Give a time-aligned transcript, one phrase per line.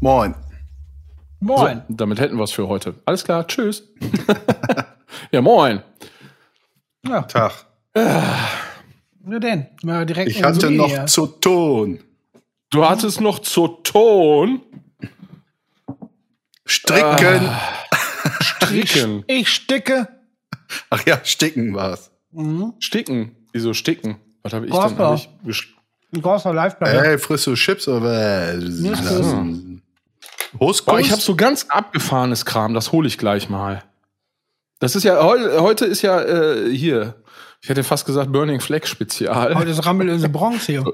[0.00, 0.34] Moin.
[1.40, 1.82] Moin.
[1.88, 2.94] So, damit hätten wir es für heute.
[3.04, 3.82] Alles klar, tschüss.
[5.32, 5.82] ja, moin.
[7.06, 7.66] Ja, Tag.
[9.24, 9.66] nur denn.
[9.82, 11.06] Mal direkt Ich hatte noch hier.
[11.06, 12.00] zu tun.
[12.70, 14.60] Du hattest noch zu Ton
[16.66, 17.48] Stricken.
[18.40, 19.24] stricken.
[19.26, 20.08] Ich sticke.
[20.90, 22.10] Ach ja, sticken war's.
[22.78, 23.34] Sticken.
[23.52, 24.16] Wieso sticken?
[24.42, 24.88] Was habe ich Gosper.
[24.88, 25.06] denn?
[25.06, 27.04] Hab ich großer Live-Player.
[27.04, 29.54] Ey, frisst du Chips oder Nüsse.
[30.58, 33.82] Boah, ich habe so ganz abgefahrenes Kram, das hole ich gleich mal.
[34.80, 37.14] Das ist ja, heu, heute ist ja äh, hier,
[37.60, 39.54] ich hätte fast gesagt Burning Flag Spezial.
[39.54, 40.84] Heute ist Rammel in the Bronx hier.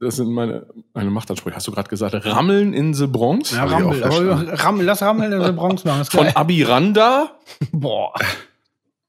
[0.00, 1.56] Das sind meine, meine Machtansprüche.
[1.56, 3.50] Hast du gerade gesagt, Rammeln in the Bronx?
[3.50, 4.02] Ja, Rammel.
[4.04, 4.86] Rammel.
[4.86, 6.04] Lass Rammeln in the Bronx machen.
[6.04, 6.28] Von.
[6.28, 7.32] Abiranda?
[7.72, 8.12] Boah.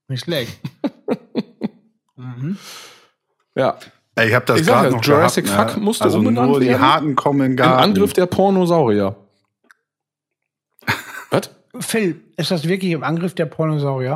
[0.08, 0.58] Nicht schlecht.
[3.54, 3.76] Ja.
[4.16, 5.84] Ey, ich habe das gerade ja, noch Jurassic gehabt, Fuck ne?
[5.84, 6.82] musste Also umbenannt nur die werden.
[6.82, 7.82] Harten kommen Im Garten.
[7.82, 9.16] Angriff der Pornosaurier.
[11.80, 14.14] Phil, ist das wirklich im Angriff der Pornosaurier?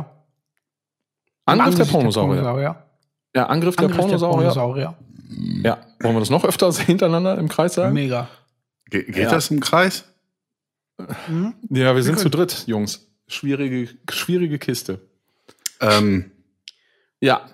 [1.47, 2.41] Im Angriff der Pornosaurier.
[2.41, 2.83] Pornosaurier.
[3.35, 4.51] Ja, Angriff der Angriff der Pornosaurier.
[4.51, 4.95] Pornosaurier.
[5.63, 5.77] Ja.
[6.01, 7.93] Wollen wir das noch öfter hintereinander im Kreis sagen?
[7.93, 8.27] Mega.
[8.89, 9.29] Ge geht Ja.
[9.29, 10.05] das im Kreis?
[11.69, 13.07] Ja, wir sind können- zu dritt, Jungs.
[13.27, 14.99] Schwierige, schwierige Kiste.
[15.81, 16.31] Ähm,
[17.21, 17.47] Ja.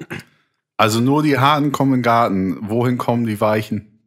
[0.78, 2.69] also nur die Harten kommen in den Garten.
[2.69, 4.00] Wohin kommen die Weichen?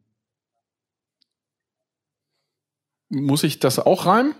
[3.09, 4.35] Muss ich das auch reimen?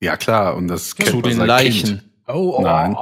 [0.00, 1.88] Ja klar, und das kennt Zu man den Leichen.
[1.88, 2.04] Kind.
[2.26, 2.62] Oh, oh.
[2.62, 2.96] Nein.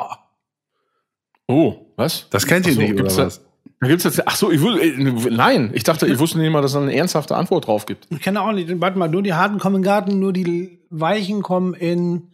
[1.49, 2.29] Oh, was?
[2.31, 3.41] Das kennt ihr so, nicht, gibt's oder da- was?
[3.81, 6.63] Da gibt's jetzt, ach so, ich will, äh, nein, ich dachte, ich wusste nicht mal,
[6.63, 8.07] dass es eine ernsthafte Antwort drauf gibt.
[8.11, 8.81] Ich kenne auch nicht.
[8.81, 12.31] Warte mal, nur die Harten kommen in den Garten, nur die Weichen kommen in.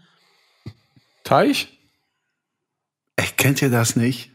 [1.25, 1.79] Teich?
[3.17, 4.31] Ey, kennt ihr das nicht?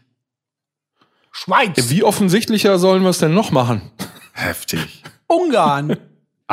[1.30, 3.90] Schweiz, Wie offensichtlicher sollen wir es denn noch machen?
[4.32, 5.02] Heftig.
[5.28, 5.96] Ungarn.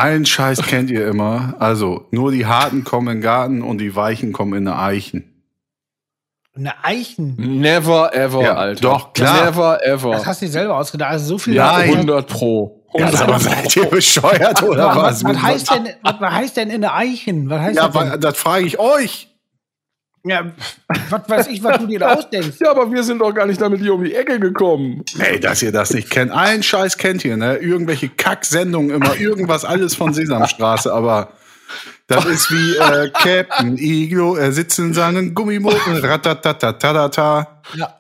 [0.02, 1.56] Einen Scheiß kennt ihr immer.
[1.60, 5.28] Also, nur die Harten kommen in den Garten und die Weichen kommen in eine Eichen.
[6.56, 7.36] Eine Eichen.
[7.62, 8.82] Never ever, Ja, Alter.
[8.82, 9.46] doch, klar.
[9.46, 10.26] Never Das ever.
[10.26, 11.12] hast du dir selber ausgedacht.
[11.12, 11.54] Also so viel.
[11.54, 12.84] Ja, was, 100 pro.
[12.94, 15.34] Ja, 100 sag mal, seid ihr bescheuert oder was, was?
[15.34, 17.50] was, heißt denn, was, was heißt denn in der Eichen?
[17.50, 18.20] Was heißt Ja, das denn?
[18.20, 19.31] das frage ich euch.
[20.24, 20.52] Ja,
[21.10, 22.58] was weiß ich, was du dir da ausdenkst.
[22.60, 25.04] Ja, aber wir sind doch gar nicht damit hier um die Ecke gekommen.
[25.18, 26.32] Ey, dass ihr das nicht kennt.
[26.32, 27.58] Einen Scheiß kennt ihr, ne?
[27.58, 31.34] Irgendwelche Kacksendungen immer, irgendwas alles von Sesamstraße, aber
[32.08, 37.62] das ist wie äh, Captain Iglo, er sitzt in seinen Gummimoten, ratatatatata.
[37.74, 37.98] Ja.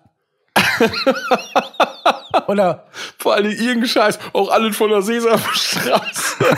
[2.47, 4.19] Oder Vor allem irgendein Scheiß.
[4.33, 6.45] Auch alles von der Sesamstraße.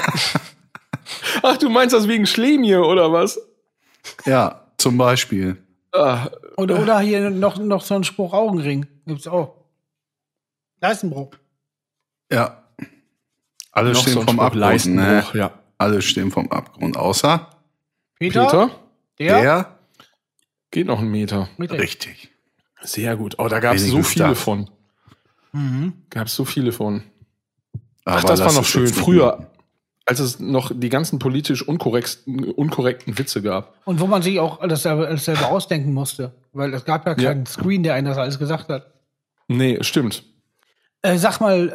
[1.43, 3.39] Ach, du meinst das wegen Schlemie oder was?
[4.25, 5.57] Ja, zum Beispiel.
[5.91, 6.27] Ah,
[6.57, 8.85] Oder, oder hier noch, noch so ein Spruch Augenring.
[9.05, 9.55] Gibt's auch.
[10.81, 11.31] Leistenbruch.
[12.31, 12.63] Ja.
[13.71, 15.25] Alle noch stehen so vom Spruch, Abgrund, ne?
[15.33, 15.51] Ja.
[15.77, 17.49] Alle stehen vom Abgrund, außer
[18.19, 18.45] Peter?
[18.45, 18.69] Peter?
[19.19, 19.41] Der?
[19.41, 19.79] der.
[20.71, 21.49] Geht noch einen Meter.
[21.57, 22.31] Mit der- Richtig.
[22.81, 23.35] Sehr gut.
[23.39, 24.39] Oh, da gab es so viele das.
[24.41, 24.69] von.
[26.09, 27.03] Gab es so viele von.
[28.05, 28.87] Aber Ach, das war noch schön.
[28.87, 29.51] Früher,
[30.05, 33.75] als es noch die ganzen politisch unkorrekten, unkorrekten Witze gab.
[33.85, 36.33] Und wo man sich auch alles selber, alles selber ausdenken musste.
[36.51, 38.91] Weil es gab ja keinen Screen, der einem das alles gesagt hat.
[39.47, 40.23] Nee, stimmt.
[41.01, 41.69] Äh, sag mal,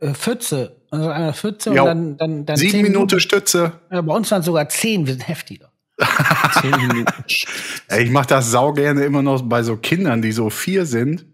[0.00, 0.76] äh, äh, Pfütze.
[0.90, 1.82] Also einer Pfütze Jo.
[1.82, 3.72] und dann, dann, dann Sieben zehn Minuten Stütze.
[3.90, 5.70] Ja, bei uns waren es sogar zehn, wir sind heftiger.
[6.60, 7.12] Zehn Minuten.
[7.98, 11.26] Ich mach das sau gerne immer noch bei so Kindern, die so vier sind.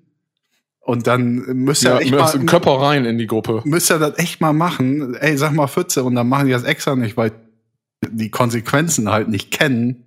[0.86, 1.34] Und dann
[1.64, 3.60] müsst ihr Ja, echt mal, Körper rein in die Gruppe.
[3.64, 5.16] müsst ihr das echt mal machen.
[5.16, 7.32] Ey, sag mal Pfütze und dann machen die das extra nicht, weil
[8.08, 10.04] die Konsequenzen halt nicht kennen.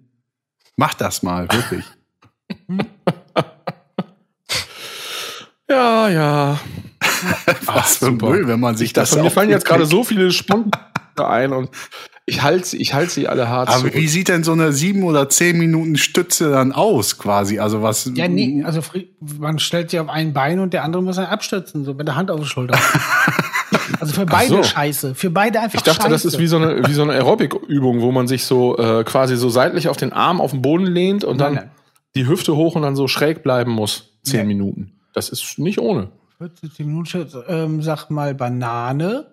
[0.78, 1.84] Macht das mal, wirklich.
[5.70, 6.60] Ja, ja.
[7.66, 8.18] Was für ein.
[8.18, 10.82] Müll, wenn man sich das Also, mir fallen jetzt gerade so viele Spontan
[11.18, 11.70] ein und
[12.30, 13.96] ich halte sie, ich halte sie alle hart Aber zurück.
[13.96, 17.60] wie sieht denn so eine sieben oder zehn Minuten Stütze dann aus, quasi?
[17.60, 18.10] Also was?
[18.16, 18.82] Ja, nee, also
[19.40, 22.16] man stellt sich auf ein Bein und der andere muss dann abstützen, so mit der
[22.16, 22.78] Hand auf der Schulter.
[24.00, 24.64] also für beide so.
[24.64, 25.16] scheiße.
[25.16, 26.10] Für beide einfach Ich dachte, scheiße.
[26.12, 29.36] das ist wie so eine, wie so eine Aerobic-Übung, wo man sich so äh, quasi
[29.36, 31.72] so seitlich auf den Arm auf den Boden lehnt und dann Nein,
[32.16, 34.18] die Hüfte hoch und dann so schräg bleiben muss.
[34.24, 34.54] Zehn Nee.
[34.56, 34.94] Minuten.
[35.14, 36.10] Das ist nicht ohne.
[36.40, 39.28] 40 Minuten, ähm, sag mal Banane.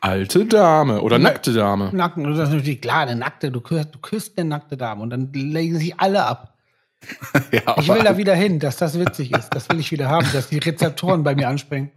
[0.00, 1.90] Alte Dame oder nackte Dame.
[1.92, 5.10] Nacken, das ist natürlich klar, eine nackte, du küsst, du küsst eine nackte Dame und
[5.10, 6.54] dann legen sich alle ab.
[7.52, 9.50] Ja, Ich will da wieder hin, dass das witzig ist.
[9.50, 11.90] Das will ich wieder haben, dass die Rezeptoren bei mir anspringen.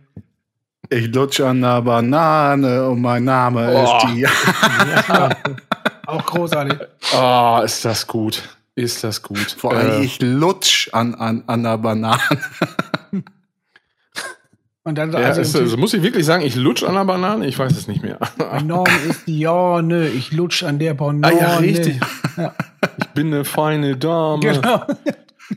[0.90, 3.84] ich lutsche an einer Banane und mein Name Oh.
[3.84, 4.22] ist die.
[4.22, 5.30] Ja,
[6.08, 6.78] auch großartig.
[7.16, 8.44] Ah, ist das gut.
[8.76, 9.56] Ist das gut.
[9.58, 12.20] Vor allem Äh, ich lutsch an, an, an einer Banane.
[14.84, 17.06] Und dann ja, also ist, im also muss ich wirklich sagen, ich lutsch an der
[17.06, 17.46] Banane?
[17.48, 18.18] Ich weiß es nicht mehr.
[18.66, 21.36] Name ist Diane, ich lutsch an der Banane.
[21.36, 22.00] Ah ja, richtig.
[22.36, 22.56] Ja.
[22.98, 24.40] Ich bin eine feine Dame.
[24.40, 24.86] Genau.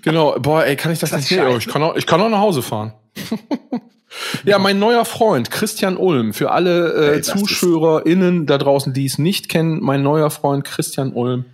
[0.03, 1.39] Genau, boah, ey, kann ich das, Das nicht sehen?
[1.39, 1.59] scheiße.
[1.59, 2.93] Ich kann, auch, ich kann auch nach Hause fahren.
[4.45, 9.19] ja, mein neuer Freund, Christian Ulm, für alle äh, Ey, ZuschauerInnen da draußen, die es
[9.19, 11.45] nicht kennen, mein neuer Freund Christian Ulm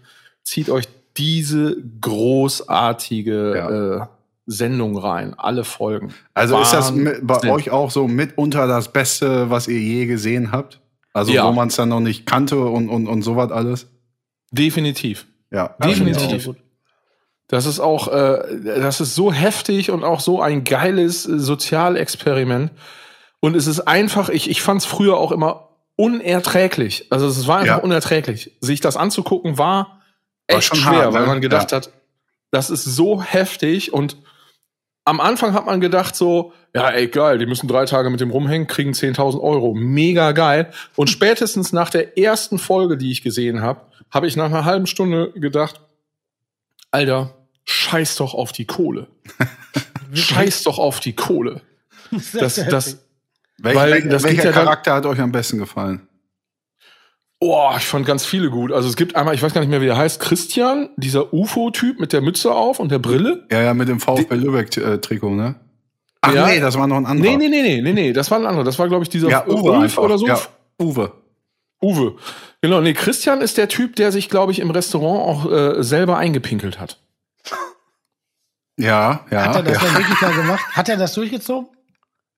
[0.43, 0.87] zieht euch
[1.19, 4.03] diese großartige Ja.
[4.03, 4.07] äh,
[4.47, 5.35] Sendung rein.
[5.37, 6.13] Alle Folgen.
[6.35, 10.51] Also ist das mit, bei euch auch so mitunter das Beste, was ihr je gesehen
[10.53, 10.81] habt?
[11.13, 11.47] Also Ja.
[11.47, 13.89] wo man es dann noch nicht kannte und, und, und sowas alles?
[14.51, 15.27] Definitiv.
[15.53, 16.51] Ja, Definitiv.
[17.49, 22.71] Das ist auch, äh, das ist so heftig und auch so ein geiles äh, Sozialexperiment.
[23.41, 27.07] Und es ist einfach, ich, ich fand es früher auch immer unerträglich.
[27.11, 27.83] Also es war einfach Ja.
[27.83, 28.53] unerträglich.
[28.61, 30.01] Sich das anzugucken war
[30.49, 31.27] War echt schon schwer, hart, weil ne?
[31.27, 31.79] man gedacht Ja.
[31.79, 31.91] hat,
[32.53, 34.17] das ist so heftig und
[35.05, 38.31] am Anfang hat man gedacht so, ja, ey, geil, die müssen drei Tage mit dem
[38.31, 39.75] rumhängen, kriegen 10.000 Euro.
[39.75, 40.70] Mega geil.
[40.94, 43.81] Und spätestens nach der ersten Folge, die ich gesehen habe,
[44.11, 45.81] habe ich nach einer halben Stunde gedacht,
[46.91, 49.06] Alter, scheiß doch auf die Kohle.
[50.12, 51.61] scheiß doch auf die Kohle.
[52.32, 52.99] Das, das,
[53.58, 56.08] Weil welcher das welcher ja Charakter hat euch am besten gefallen?
[57.41, 58.73] Oh, ich fand ganz viele gut.
[58.73, 61.99] Also es gibt einmal, ich weiß gar nicht mehr, wie der heißt, Christian, dieser UFO-Typ
[61.99, 63.47] mit der Mütze auf und der Brille.
[63.51, 65.57] Ja, ja, mit dem VfB Lübeck-Trikot, ne?
[66.21, 66.47] Ach Ja.
[66.47, 67.37] nee, das war noch ein anderer.
[67.37, 68.65] Nee, nee, nee, nee, nee, nee, das war ein anderer.
[68.65, 70.27] Das war, glaube ich, dieser Ja, Uwe Ulf oder so.
[70.27, 70.39] Ja,
[70.79, 71.13] Uwe.
[71.83, 72.17] Uwe.
[72.61, 76.19] Genau, nee, Christian ist der Typ, der sich, glaube ich, im Restaurant auch äh, selber
[76.19, 76.99] eingepinkelt hat.
[78.77, 79.47] Ja, ja.
[79.47, 79.89] Hat er das ja.
[79.89, 80.65] dann wirklich mal gemacht?
[80.73, 81.69] Hat er das durchgezogen?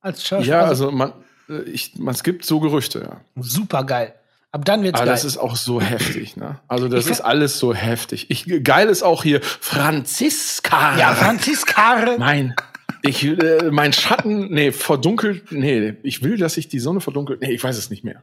[0.01, 0.59] Als Schauspieler?
[0.59, 1.13] Ja, also man,
[1.49, 3.21] äh, ich, man, es gibt so Gerüchte, ja.
[3.43, 4.15] super geil.
[4.53, 5.15] Ab dann wird's Aber geil.
[5.15, 6.61] das ist auch so heftig, ne?
[6.69, 8.27] Also das Ich- ist alles so heftig.
[8.31, 10.97] Ich, geil ist auch hier Franziska.
[10.99, 12.17] ja, Franziskare.
[12.19, 12.55] Mein,
[13.03, 17.41] ich, äh, mein Schatten, nee, verdunkelt, nee, ich will, dass sich die Sonne verdunkelt.
[17.41, 18.23] Nee, ich weiß es nicht mehr.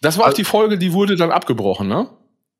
[0.00, 2.08] Das war auch die Folge, die wurde dann abgebrochen, ne?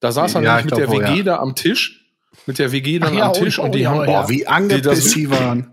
[0.00, 2.05] Da saß er Ja, nämlich ich mit der WG da am Tisch,
[2.47, 4.05] mit der WG dann Ach ja, am Tisch oh, und, oh, die ja, haben, oh,
[4.06, 4.29] Boah, ja.
[4.29, 5.71] wie angepisst sie waren.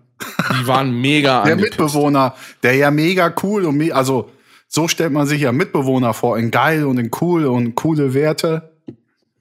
[0.61, 1.79] die waren mega Der angepisst.
[1.79, 4.29] Mitbewohner, der ja mega cool und me also
[4.71, 8.71] so stellt man sich ja Mitbewohner vor, in geil und in cool und coole Werte.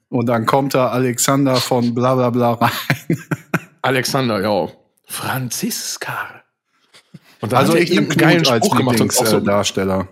[0.09, 2.71] Und dann kommt da Alexander von bla bla bla rein.
[3.83, 4.67] Alexander, ja.
[5.05, 6.41] Franziska.
[7.41, 10.07] Und Also ich nehme Knut als Spruch gemacht und auch so, Lieblingsdarsteller.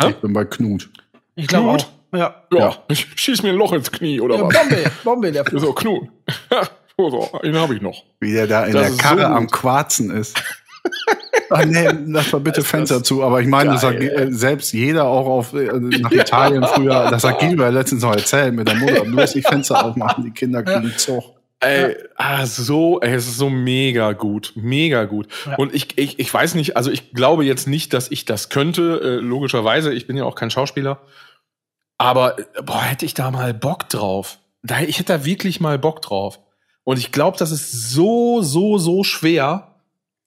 [0.00, 0.10] Hä?
[0.10, 0.90] Ich bin bei Knut.
[1.34, 1.86] Ich glaube auch.
[2.12, 2.44] Ja.
[2.52, 2.76] ja, Ja.
[2.88, 4.54] ich schieß mir ein Loch ins Knie oder ja was?
[4.54, 6.08] Bombe, Bombe, der So, Knut.
[6.98, 8.04] so, ihn habe ich noch.
[8.20, 9.50] Wie der da in Das der Karre so am.
[9.50, 10.42] Quarzen ist.
[11.50, 13.22] Ah, nee, lass mal bitte Fenster zu.
[13.22, 17.10] Aber ich meine, das hat geil, äh, selbst jeder auch auf, äh, nach Italien früher,
[17.10, 19.04] das hat Gilbert letztens noch erzählt mit der Mutter.
[19.04, 21.24] Bloß die Fenster aufmachen, die Kinder kriegen Zug.
[21.62, 25.28] Ey, ah, so, ey, es ist so mega gut, mega gut.
[25.44, 25.56] Ja.
[25.56, 29.00] Und ich, ich, ich weiß nicht, also ich glaube jetzt nicht, dass ich das könnte,
[29.02, 31.00] äh, logischerweise, ich bin ja auch kein Schauspieler.
[31.98, 34.38] Aber, äh, boah, hätte ich da mal Bock drauf.
[34.62, 36.40] Da, ich hätte da wirklich mal Bock drauf.
[36.82, 39.69] Und ich glaube, das ist so, so, so schwer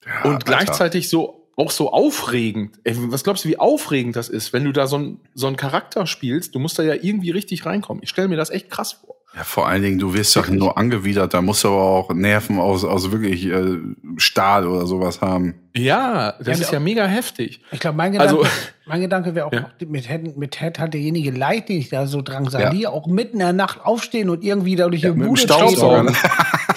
[0.05, 0.45] Ja, und Alter.
[0.45, 2.79] gleichzeitig so, auch so aufregend.
[2.83, 5.55] Ey, was glaubst du, wie aufregend das ist, wenn du da so einen so einen
[5.57, 6.55] Charakter spielst?
[6.55, 8.01] Du musst da ja irgendwie richtig reinkommen.
[8.03, 9.15] Ich stelle mir das echt krass vor.
[9.35, 12.59] Ja, vor allen Dingen, du wirst doch nur angewidert, da musst du aber auch Nerven
[12.59, 13.77] aus, aus wirklich äh,
[14.17, 15.55] Stahl oder sowas haben.
[15.75, 17.59] Ja, das Ja, ist ja mega heftig.
[17.71, 18.47] Ich glaube, mein Gedanke, Also-
[18.85, 19.69] mein Gedanke wäre auch, Ja.
[19.87, 23.39] mit Head, mit Head hat derjenige Leid, den ich da so drangsaliere, auch mitten in
[23.39, 26.13] der Nacht aufstehen und irgendwie dadurch ja, dem Bude ne?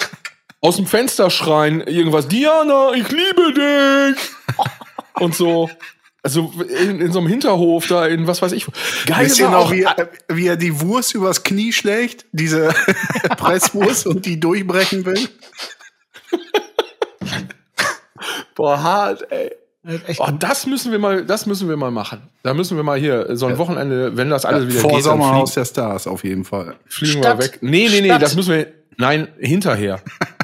[0.61, 3.53] Aus dem Fenster schreien, irgendwas, Diana, ich liebe
[4.15, 4.29] dich!
[5.19, 5.69] Und so.
[6.23, 8.65] Also in, in so einem Hinterhof da, in was weiß ich.
[9.05, 12.25] Geil noch, auch, wie, er- wie er die Wurst übers Knie schlägt?
[12.33, 12.69] Diese
[13.37, 15.29] Presswurst und die durchbrechen will?
[18.55, 19.51] boah, hart, ey.
[19.83, 22.23] Das Oh, das müssen wir mal, das müssen wir mal machen.
[22.43, 25.53] Da müssen wir mal hier so ein Wochenende, wenn das alles wieder Vor geht, Sommerhaus
[25.53, 26.75] der Stars auf jeden Fall.
[26.87, 27.37] fliegen Stadt.
[27.39, 27.59] wir weg.
[27.61, 28.21] Nee, nee, nee, Stadt.
[28.21, 30.01] das müssen wir, nein, hinterher.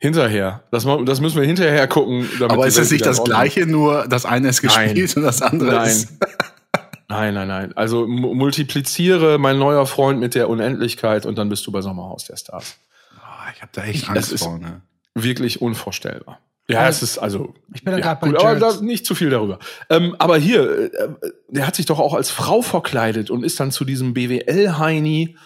[0.00, 0.64] hinterher.
[0.72, 2.28] Das, das müssen wir hinterher gucken.
[2.38, 4.86] damit Aber ist das Welt nicht das gleiche, nur das eine ist Nein.
[4.88, 5.88] gespielt und das andere Nein.
[5.88, 6.08] ist.
[7.08, 7.72] Nein, nein, nein.
[7.76, 12.24] Also mu- multipliziere mein neuer Freund mit der Unendlichkeit und dann bist du bei Sommerhaus
[12.26, 12.76] der Stars.
[13.20, 14.58] Ah, ich habe da echt Das Angst ist- vor.
[14.58, 14.80] Ne?
[15.16, 16.38] Wirklich unvorstellbar.
[16.68, 17.52] Ja, Also, es ist also.
[17.74, 18.78] Ich bin da Ja, gerade bei gut, aber Jerks.
[18.78, 19.58] da, nicht zu viel darüber.
[19.88, 21.08] Ähm, aber hier, äh,
[21.48, 25.36] der hat sich doch auch als Frau verkleidet und ist dann zu diesem BWL-Heini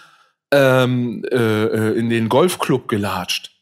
[0.53, 3.53] ähm, äh, äh, in den Golfclub gelatscht.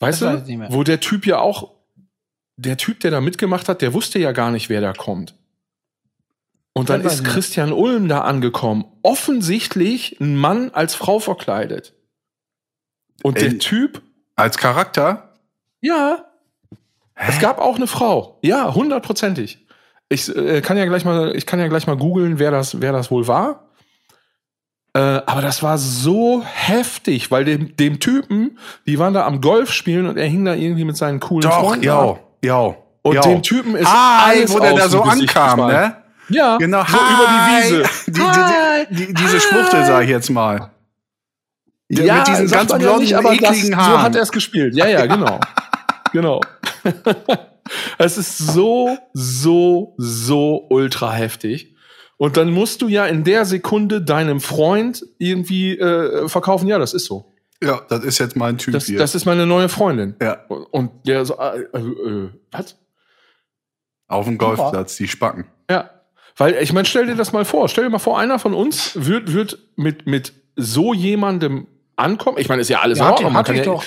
[0.00, 0.58] Weißt Das du?
[0.58, 0.72] weiß.
[0.72, 1.72] Wo der Typ ja auch,
[2.56, 5.34] der Typ, der da mitgemacht hat, der wusste ja gar nicht, wer da kommt.
[6.72, 7.24] Und dann ist.
[7.24, 8.84] Christian Ulm da angekommen.
[9.02, 11.94] Offensichtlich ein Mann als Frau verkleidet.
[13.24, 13.48] Und Ey.
[13.48, 14.02] der Typ,
[14.36, 15.34] Als Charakter?
[15.80, 16.24] ja,
[17.16, 18.38] es gab auch eine Frau.
[18.42, 19.66] Ja, hundertprozentig.
[20.08, 22.92] Ich äh, kann ja gleich mal, ich kann ja gleich mal googeln, wer das, wer
[22.92, 23.67] das wohl war.
[24.98, 29.72] Äh, aber das war so heftig, weil dem, dem Typen, die waren da am Golf
[29.72, 32.74] spielen und er hing da irgendwie mit seinen coolen Doch, Freunden ja, ja.
[33.02, 33.20] Und ja.
[33.20, 35.90] dem Typen ist ah, alles wo der da so Gesicht ankam, gefallen.
[35.90, 35.96] ne?
[36.30, 37.82] Ja, Genau, so über die Wiese.
[38.08, 40.72] Die, die, die, die, diese Schwuchtel, sag ich jetzt mal.
[41.88, 44.02] Der mit diesen ganz man ja blonden, nicht, aber das, ekligen so Haaren.
[44.02, 44.74] hat er es gespielt.
[44.74, 45.38] Ja, ja, genau.
[46.12, 46.40] genau.
[47.98, 51.76] es ist so, so, so ultra heftig.
[52.18, 56.92] Und dann musst du ja in der Sekunde deinem Freund irgendwie äh, verkaufen, ja, das
[56.92, 57.32] ist so.
[57.62, 58.98] ja, das ist jetzt mein Typ Das, hier.
[58.98, 60.14] das ist meine neue Freundin.
[60.20, 60.34] ja,
[60.70, 62.76] Und der so, äh, äh, was?
[64.08, 65.46] auf dem Golfplatz, die Spacken.
[65.70, 65.90] Ja.
[66.36, 67.68] Weil, ich meine, stell dir das mal vor.
[67.68, 72.38] Stell dir mal vor, einer von uns wird, wird mit, mit so jemandem ankommen.
[72.38, 73.32] Ich meine, ist ja alles Ja, Ordnung.
[73.32, 73.84] Man hatte kann ich ja, doch.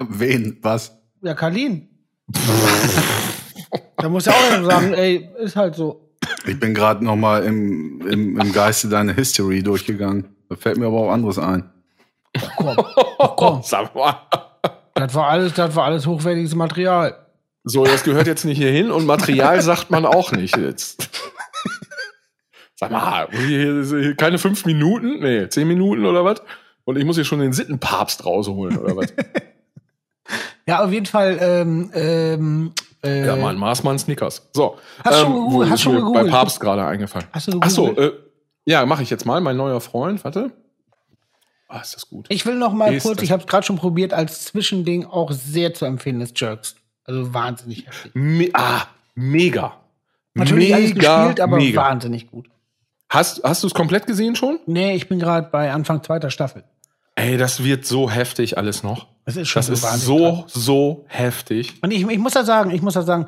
[0.08, 0.58] Wen?
[0.62, 0.96] Was?
[1.22, 1.88] Ja, Kalin.
[3.96, 6.05] da muss ja auch sagen, ey, ist halt so.
[6.46, 10.36] Ich bin gerade noch mal im, im, im Geiste deine History durchgegangen.
[10.48, 11.70] Da fällt mir aber auch anderes ein.
[12.56, 12.76] Komm,
[13.36, 13.60] komm.
[13.64, 14.16] Sag mal.
[14.94, 17.26] Das war alles, das war alles hochwertiges Material.
[17.64, 21.10] So, das gehört jetzt nicht hier hin und Material sagt man auch nicht jetzt.
[22.76, 23.26] Sag mal,
[24.16, 25.20] keine fünf Minuten?
[25.20, 26.42] Nee, zehn Minuten oder was?
[26.84, 29.12] Und ich muss hier schon den Sittenpapst rausholen oder was?
[30.68, 31.38] Ja, auf jeden Fall.
[31.40, 32.72] Ähm, ähm,
[33.06, 34.48] äh, ja, Mann, Maßmann Snickers.
[34.52, 34.76] So.
[35.04, 35.70] Hast du schon wo gegoogelt?
[35.70, 36.30] Hast schon mir bei gegoogelt?
[36.30, 37.26] Papst gerade eingefallen.
[37.32, 38.14] Hast du Ach so, gegoogelt?
[38.14, 39.40] äh, ja, mache ich jetzt mal.
[39.40, 40.52] Mein neuer Freund, warte.
[41.68, 42.26] Ah, ist das gut.
[42.28, 45.32] Ich will noch mal Ist kurz, ich habe es gerade schon probiert, als Zwischending auch
[45.32, 46.76] sehr zu empfehlen, ist Jerks.
[47.04, 48.12] Also wahnsinnig heftig.
[48.14, 48.82] Me ah,
[49.14, 49.80] mega.
[50.34, 51.82] Natürlich alles mega, gespielt, aber mega.
[51.82, 52.48] wahnsinnig gut.
[53.08, 54.58] Hast, hast du es komplett gesehen schon?
[54.66, 56.64] Nee, ich bin gerade bei Anfang zweiter Staffel.
[57.16, 59.08] Ey, das wird so heftig alles noch.
[59.24, 61.74] Das ist schon Das so ist so, so heftig.
[61.82, 63.26] Und ich, ich muss da sagen, ich muss da sagen,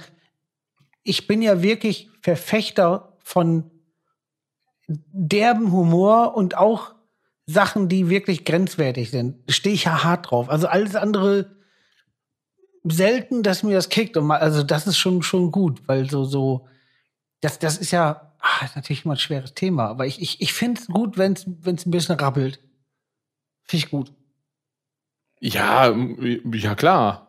[1.03, 3.71] ich bin ja wirklich Verfechter von
[4.89, 6.95] derben Humor und auch
[7.47, 9.37] Sachen, die wirklich grenzwertig sind.
[9.51, 10.51] Stehe ich ja hart drauf.
[10.51, 11.57] Also alles andere
[12.85, 14.19] selten, dass mir das kickt.
[14.19, 16.69] Und mal, also das ist schon schon gut, weil so so
[17.41, 19.87] das das ist ja ah, ist natürlich immer ein schweres Thema.
[19.87, 22.61] Aber ich ich, ich finde es gut, wenn es wenn es ein bisschen rappelt.
[23.69, 24.13] Finde ich gut.
[25.41, 25.95] Ja,
[26.53, 27.29] ja klar.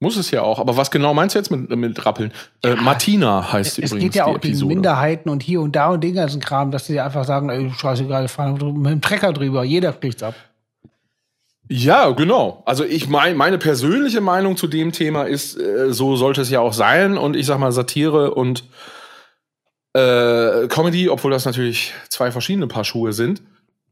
[0.00, 0.58] Muss es ja auch.
[0.58, 2.32] Aber was genau meinst du jetzt mit, mit Rappeln?
[2.62, 4.74] Äh, Martina heißt Es übrigens geht ja auch die Episode.
[4.74, 8.28] Minderheiten und hier und da und den ganzen Kram, dass die einfach sagen, ey, scheißegal,
[8.28, 10.34] fahren wir mit dem Trecker drüber, jeder kriegt's ab.
[11.68, 12.62] Ja, genau.
[12.66, 16.60] Also ich mein, meine persönliche Meinung zu dem Thema ist, äh, so sollte es ja
[16.60, 17.16] auch sein.
[17.16, 18.64] Und ich sag mal, Satire und
[19.94, 23.42] äh, Comedy, obwohl das natürlich zwei verschiedene Paar Schuhe sind,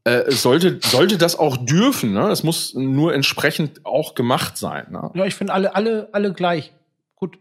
[0.05, 2.13] äh, sollte, sollte das auch dürfen.
[2.13, 2.29] Ne?
[2.29, 4.91] Es muss nur entsprechend auch gemacht sein.
[4.91, 5.11] Ne?
[5.13, 6.73] Ja, ich finde alle, alle, alle gleich.
[7.15, 7.37] Gut.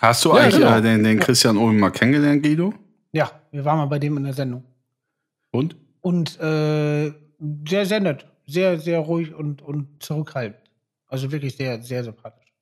[0.00, 0.76] Hast du Ja, eigentlich genau.
[0.76, 2.72] äh, den, den Christian Ulm mal kennengelernt, Guido?
[3.12, 4.64] Ja, wir waren mal bei dem in der Sendung.
[5.50, 5.76] Und?
[6.00, 7.12] Und äh,
[7.68, 8.26] sehr, sehr nett.
[8.46, 10.60] Sehr, sehr ruhig und, und zurückhaltend.
[11.08, 12.52] Also wirklich sehr, sehr sympathisch.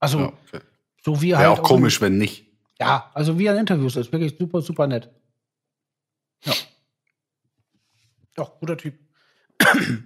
[0.00, 0.60] Also, Ja, okay.
[1.02, 1.60] so wie er Wäre halt.
[1.60, 2.46] auch komisch, wenn nicht.
[2.80, 4.10] Ja, also wie er in Interviews ist.
[4.12, 5.08] Wirklich super, super nett.
[6.44, 6.52] Ja.
[8.34, 8.94] Doch, guter Typ.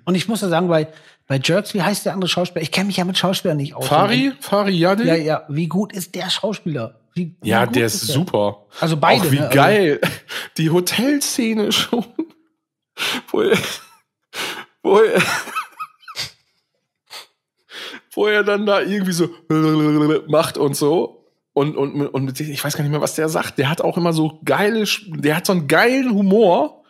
[0.04, 0.88] Und ich muss ja sagen, bei,
[1.26, 2.62] bei Jerks, wie heißt der andere Schauspieler?
[2.62, 3.87] Ich kenne mich ja mit Schauspielern nicht aus.
[3.88, 4.32] Fari?
[4.40, 5.04] Fari Yadi?
[5.04, 5.44] Ja, ja.
[5.49, 7.00] Wie gut ist der Schauspieler?
[7.14, 8.66] Wie, wie Ja, der ist super.
[8.80, 9.26] Also beide.
[9.26, 9.47] Auch wie ne?
[9.49, 10.00] Also- geil.
[10.58, 12.04] Die Hotelszene schon.
[13.28, 13.58] Wo er,
[14.82, 15.23] wo er,
[18.12, 19.28] wo er dann da irgendwie so
[20.28, 21.26] macht und so.
[21.52, 23.58] Und, und, und ich weiß gar nicht mehr, was der sagt.
[23.58, 26.85] Der hat auch immer so geile, der hat so einen geilen Humor.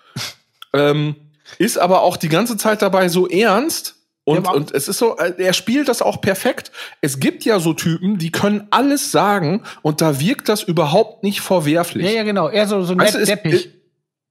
[0.75, 1.17] ähm,
[1.59, 3.95] ist aber auch die ganze Zeit dabei so ernst.
[4.25, 6.71] Und, Ja, und es ist so, äh, er spielt das auch perfekt.
[7.01, 11.41] Es gibt ja so Typen, die können alles sagen und da wirkt das überhaupt nicht
[11.41, 12.05] verwerflich.
[12.05, 12.49] Ja, ja, genau.
[12.49, 13.71] Er so, so nett Weißt du, es- deppig.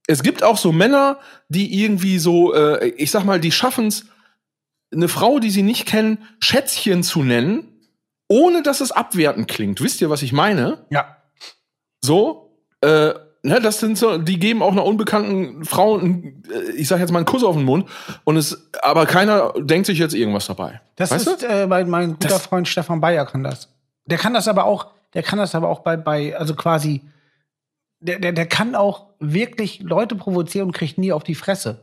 [0.10, 1.20] Es gibt auch so Männer,
[1.50, 4.06] die irgendwie so, äh, ich sag mal, die schaffen es,
[4.94, 7.82] eine Frau, die sie nicht kennen, Schätzchen zu nennen,
[8.30, 9.82] ohne dass es abwertend klingt.
[9.82, 10.86] Wisst ihr, was ich meine?
[10.92, 11.18] ja.
[12.04, 13.10] So, äh,
[13.48, 17.12] ne, das sind so, die geben auch einer unbekannten Frau, einen, äh, ich sag jetzt
[17.12, 17.88] mal einen Kuss auf den Mund
[18.24, 20.82] und es, aber keiner denkt sich jetzt irgendwas dabei.
[20.96, 23.70] Das weißt ist äh, mein, mein guter Das- Freund Stefan Bayer kann das.
[24.06, 27.02] Der kann das aber auch, der kann das aber auch bei, bei also quasi,
[28.00, 31.82] der, der, der kann auch wirklich Leute provozieren und kriegt nie auf die Fresse.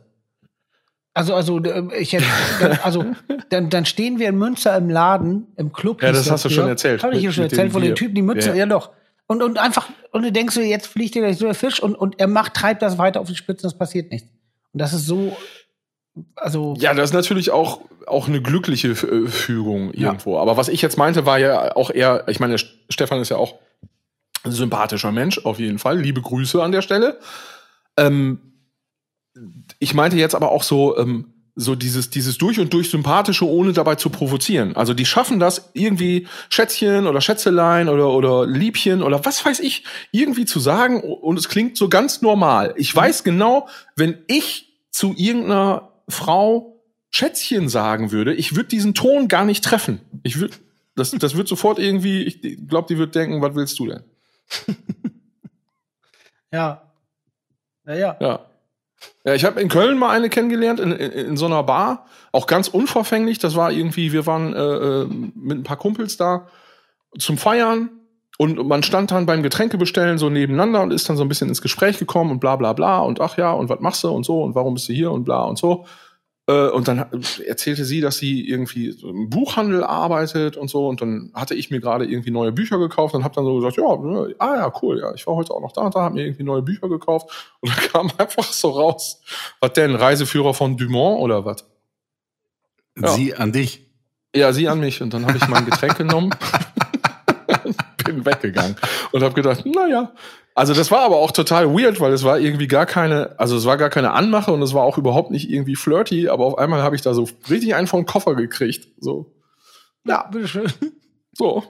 [1.13, 2.25] Also, also, äh, ich hätte,
[2.59, 3.05] dann, also,
[3.49, 6.01] dann, dann stehen wir in Münster im Laden, im Club.
[6.03, 6.55] Ja, das hast du früher.
[6.57, 7.03] schon erzählt.
[7.03, 7.95] Hab ich Mit- schon erzählt von den.
[7.95, 8.55] Typen, die Mütze, Ja.
[8.55, 8.89] ja, doch.
[9.27, 11.95] Und, und einfach, und du denkst dir, jetzt fliegt dir gleich so der Fisch und,
[11.95, 14.29] und er macht, treibt das weiter auf die Spitze, das passiert nichts.
[14.71, 15.35] Und das ist so,
[16.35, 20.37] also, Ja, das ist natürlich auch, auch eine glückliche äh, Fügung irgendwo.
[20.37, 23.55] Aber was ich jetzt meinte, war ja auch eher, ich meine, Stefan ist ja auch
[24.43, 25.99] ein sympathischer Mensch, auf jeden Fall.
[25.99, 27.19] Liebe Grüße an der Stelle.
[27.97, 28.39] Ähm,
[29.79, 33.71] ich meinte jetzt aber auch so, ähm, so dieses, dieses durch und durch sympathische, ohne
[33.71, 34.75] dabei zu provozieren.
[34.75, 39.85] Also die schaffen das irgendwie Schätzchen oder Schätzelein oder, oder Liebchen oder was weiß ich,
[40.11, 42.73] irgendwie zu sagen und es klingt so ganz normal.
[42.77, 49.29] Ich weiß genau, wenn ich zu irgendeiner Frau Schätzchen sagen würde, ich würde diesen Ton
[49.29, 50.01] gar nicht treffen.
[50.23, 50.55] Ich würde,
[50.95, 54.03] das, das wird sofort irgendwie, ich glaube, die wird denken, was willst du denn?
[56.51, 56.81] ja.
[57.87, 58.17] Naja.
[58.19, 58.27] Ja.
[58.29, 58.45] Ja,
[59.23, 62.67] ich habe in Köln mal eine kennengelernt, in, in, in so einer Bar, auch ganz
[62.67, 63.39] unverfänglich.
[63.39, 66.47] Das war irgendwie, wir waren äh, äh, mit ein paar Kumpels da
[67.17, 67.89] zum Feiern.
[68.37, 71.61] Und man stand dann beim Getränkebestellen so nebeneinander und ist dann so ein bisschen ins
[71.61, 72.99] Gespräch gekommen und bla bla bla.
[72.99, 74.09] Und ach ja, und was machst du?
[74.09, 75.11] Und so und warum bist du hier?
[75.11, 75.85] Und bla und so.
[76.47, 77.05] Äh, und dann
[77.45, 80.87] erzählte sie, dass sie irgendwie im Buchhandel arbeitet und so.
[80.87, 83.77] Und dann hatte ich mir gerade irgendwie neue Bücher gekauft und habe dann so gesagt,
[83.77, 86.15] ja, ne, ah ja, cool, ja, ich war heute auch noch da und da, habe
[86.15, 87.55] mir irgendwie neue Bücher gekauft.
[87.61, 89.21] Und dann kam einfach so raus,
[89.59, 91.65] was denn, Reiseführer von Dumont oder was?
[92.99, 93.09] Ja.
[93.09, 93.85] Sie an dich.
[94.35, 95.01] Ja, sie an mich.
[95.01, 96.31] Und dann habe ich mein Getränk genommen,
[98.15, 98.75] bin weggegangen
[99.11, 100.13] und habe gedacht, naja.
[100.53, 103.65] Also das war aber auch total weird, weil es war irgendwie gar keine, also es
[103.65, 106.81] war gar keine Anmache und es war auch überhaupt nicht irgendwie flirty, aber auf einmal
[106.81, 108.87] habe ich da so richtig einen von Koffer gekriegt.
[108.99, 109.35] So.
[110.05, 110.71] Ja, bitteschön.
[111.37, 111.63] So.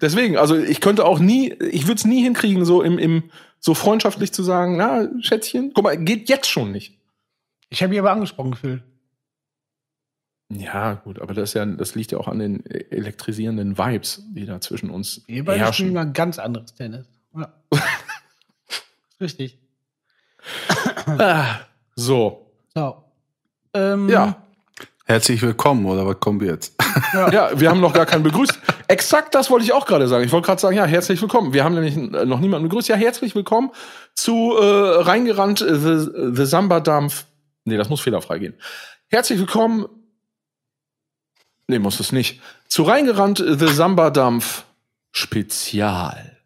[0.00, 3.74] Deswegen, also ich könnte auch nie, ich würde es nie hinkriegen, so im, im, so
[3.74, 6.98] freundschaftlich zu sagen, na, Schätzchen, guck mal, geht jetzt schon nicht.
[7.68, 8.82] Ich habe mich aber angesprochen gefühlt.
[10.50, 14.46] Ja, gut, aber das ist ja, das liegt ja auch an den elektrisierenden Vibes, die
[14.46, 15.92] da zwischen uns Wir beide spielen herrschen.
[15.92, 17.06] mal ganz anderes Tennis.
[17.36, 17.52] Ja.
[19.20, 19.58] Richtig.
[21.06, 21.56] Ah,
[21.94, 22.50] so.
[22.74, 23.04] So.
[23.74, 24.42] Ähm, Ja.
[25.04, 26.74] Herzlich willkommen, oder was kommt jetzt?
[27.14, 28.58] Ja, wir haben noch gar keinen begrüßt.
[28.88, 30.22] Exakt das wollte ich auch gerade sagen.
[30.24, 31.54] Ich wollte gerade sagen, ja, herzlich willkommen.
[31.54, 32.88] Wir haben nämlich äh, noch niemanden begrüßt.
[32.88, 33.70] Ja, herzlich willkommen
[34.14, 34.64] zu äh,
[35.02, 37.24] reingerannt äh, The, The Samba Dampf.
[37.64, 38.54] Nee, das muss fehlerfrei gehen.
[39.08, 39.86] Herzlich willkommen.
[41.68, 42.40] Nee, muss es nicht.
[42.66, 44.64] Zu reingerannt äh, The Samba Dampf
[45.12, 46.36] Spezial.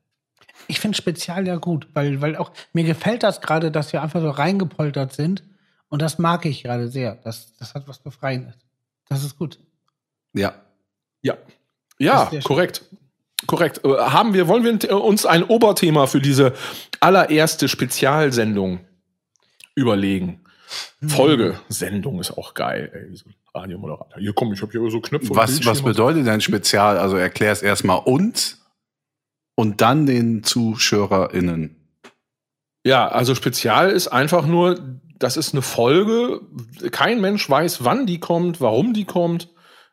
[0.66, 4.20] Ich finde Spezial ja gut, weil, weil auch mir gefällt das gerade, dass wir einfach
[4.20, 5.42] so reingepoltert sind.
[5.88, 7.16] Und das mag ich gerade sehr.
[7.16, 8.54] Das, das hat was Befreiendes.
[9.08, 9.58] Das ist gut.
[10.32, 10.54] Ja.
[11.22, 11.36] Ja.
[11.98, 12.42] Ja, sehr schön.
[12.42, 12.82] korrekt.
[13.46, 13.84] Korrekt.
[13.84, 16.54] Äh, Haben wir, wollen wir äh, uns ein Oberthema für diese
[17.00, 18.80] allererste Spezialsendung
[19.74, 20.44] überlegen?
[21.00, 21.10] Hm.
[21.10, 21.60] Folge.
[21.68, 23.18] Sendung ist auch geil, ey.
[23.54, 24.18] Radiomoderator.
[24.18, 25.34] Hier komm, ich habe hier so Knöpfe.
[25.34, 26.98] Was, was bedeutet denn Spezial?
[26.98, 28.64] Also erklär es erstmal uns
[29.54, 31.76] und dann den ZuschauerInnen.
[32.84, 36.40] Ja, also Spezial ist einfach nur, das ist eine Folge.
[36.90, 39.50] Kein Mensch weiß, wann die kommt, warum die kommt,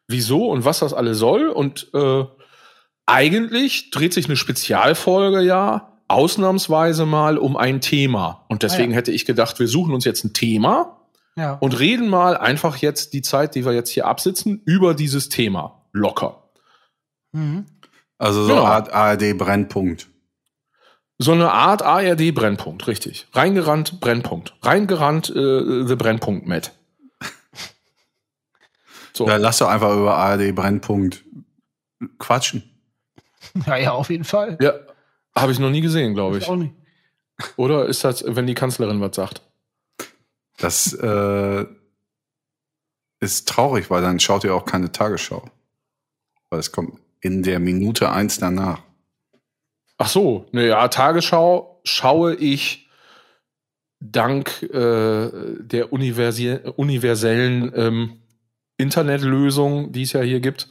[0.08, 1.50] wieso und was das alles soll.
[1.50, 2.24] Und äh,
[3.06, 8.45] eigentlich dreht sich eine Spezialfolge ja ausnahmsweise mal um ein Thema.
[8.50, 8.98] Und deswegen Ah ja.
[8.98, 10.98] hätte ich gedacht, wir suchen uns jetzt ein Thema
[11.39, 11.54] Ja.
[11.54, 15.86] und reden mal einfach jetzt die Zeit, die wir jetzt hier absitzen, über dieses Thema.
[15.93, 16.49] Locker.
[17.32, 17.65] Mhm.
[18.17, 18.65] Also so Genau.
[18.65, 20.08] Art ARD Brennpunkt.
[21.21, 23.28] So eine Art ARD-Brennpunkt, richtig.
[23.34, 24.56] Reingerannt, Brennpunkt.
[24.62, 26.71] Reingerannt, äh, The Brennpunkt Matt.
[29.13, 29.28] So.
[29.28, 31.25] Ja, lass doch einfach über ARD Brennpunkt
[32.19, 32.63] quatschen.
[33.67, 34.58] ja, ja, auf jeden Fall.
[34.62, 34.73] Ja,
[35.36, 36.49] habe ich noch nie gesehen, glaube Ich ich.
[36.49, 36.73] auch nicht.
[37.58, 39.41] Oder ist das, wenn die Kanzlerin was sagt?
[40.60, 41.65] Das äh,
[43.19, 45.50] ist traurig, weil dann schaut ihr auch keine Tagesschau.
[46.50, 48.82] Weil es kommt in der Minute eins danach.
[49.98, 52.89] Ach so, naja, Tagesschau schaue ich
[54.00, 58.19] dank äh, der universellen ähm,
[58.78, 60.69] Internetlösung, die es ja hier gibt,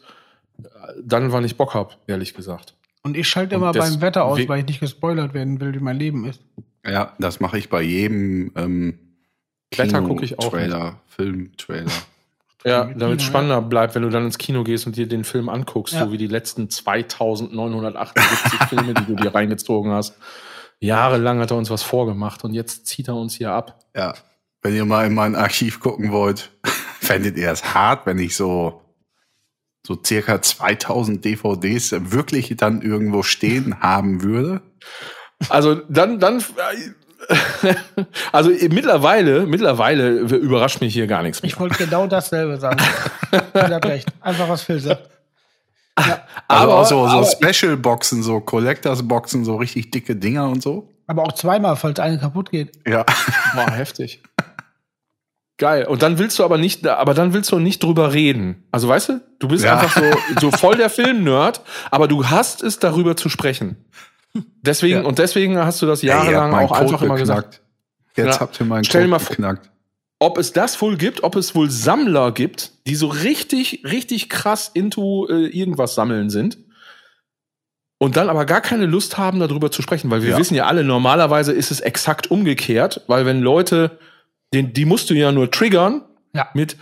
[1.02, 2.74] dann, wann ich Bock hab, ehrlich gesagt.
[3.02, 5.78] Und ich schalte immer beim Wetter aus, we- weil ich nicht gespoilert werden will, wie
[5.80, 6.40] mein Leben ist.
[6.86, 8.98] Ja, das mache ich bei jedem ähm,
[9.76, 11.90] Wetter guck ich auch Trailer, Film-Trailer.
[12.64, 15.48] Ja, damit es spannender bleibt, wenn du dann ins Kino gehst und dir den Film
[15.48, 16.04] anguckst, Ja.
[16.04, 20.16] so wie die letzten 2978 Filme, die du dir reingezogen hast.
[20.80, 23.78] Jahrelang hat er uns was vorgemacht und jetzt zieht er uns hier ab.
[23.94, 24.14] Ja.
[24.60, 26.50] Wenn ihr mal in mein Archiv gucken wollt,
[27.00, 28.82] fändet ihr es hart, wenn ich so,
[29.86, 34.62] so circa 2000 DVDs wirklich dann irgendwo stehen haben würde.
[35.48, 36.42] Also dann, dann,
[38.32, 41.50] also mittlerweile, mittlerweile überrascht mich hier gar nichts mehr.
[41.50, 42.78] Ich wollte genau dasselbe sagen.
[43.32, 43.40] Ihr
[43.74, 44.08] habt recht.
[44.20, 45.08] Einfach was Phil sagt.
[45.96, 46.16] Also
[46.48, 50.88] Aber- auch so, so Special-Boxen, so Collectors-Boxen, so richtig dicke Dinger und so.
[51.06, 52.72] Aber auch zweimal, falls eine kaputt geht.
[52.86, 53.04] Ja.
[53.54, 54.22] Boah, heftig.
[55.56, 55.86] Geil.
[55.86, 58.62] Und dann willst du aber nicht, aber dann willst du nicht drüber reden.
[58.70, 59.78] Also weißt du, du bist Ja.
[59.78, 60.04] einfach so,
[60.40, 63.84] so voll der Film-Nerd, aber du hast es darüber zu sprechen.
[64.62, 65.06] Deswegen, Ja.
[65.06, 67.60] und deswegen hast du das Ey, jahrelang meinen auch einfach Code immer gesagt.
[68.14, 68.16] geknackt.
[68.16, 68.40] Jetzt Ja.
[68.40, 69.70] habt ihr meinen Stell dir Code mal vor- geknackt.
[70.20, 74.70] ob es das wohl gibt, ob es wohl Sammler gibt, die so richtig, richtig krass
[74.72, 76.58] into äh, irgendwas sammeln sind.
[78.00, 80.38] Und dann aber gar keine Lust haben, darüber zu sprechen, weil wir Ja.
[80.38, 83.98] wissen ja alle, normalerweise ist es exakt umgekehrt, weil wenn Leute,
[84.54, 86.48] den, die musst du ja nur triggern Ja.
[86.54, 86.76] mit,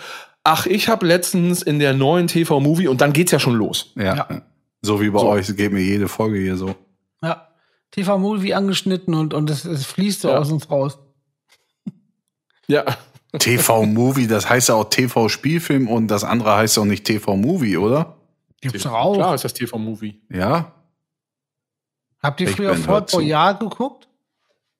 [0.45, 3.93] ach, ich habe letztens in der neuen TV-Movie und dann geht's ja schon los.
[3.97, 4.15] Ja.
[4.15, 4.43] Ja.
[4.83, 5.29] So wie bei So.
[5.29, 6.75] euch, es geht mir jede Folge hier so.
[7.97, 10.39] TV-Movie angeschnitten und, und es, es fließt so Ja.
[10.39, 10.99] aus uns raus.
[12.69, 12.85] Ja,
[13.39, 18.17] TV-Movie, das heißt ja auch TV-Spielfilm und das andere heißt auch nicht TV-Movie, oder?
[18.61, 19.15] Gibt's doch auch.
[19.15, 20.21] klar ist das TV-Movie.
[20.31, 20.73] Ja?
[22.23, 23.13] Habt ihr Ich früher Fort.
[23.13, 24.09] Boyard geguckt?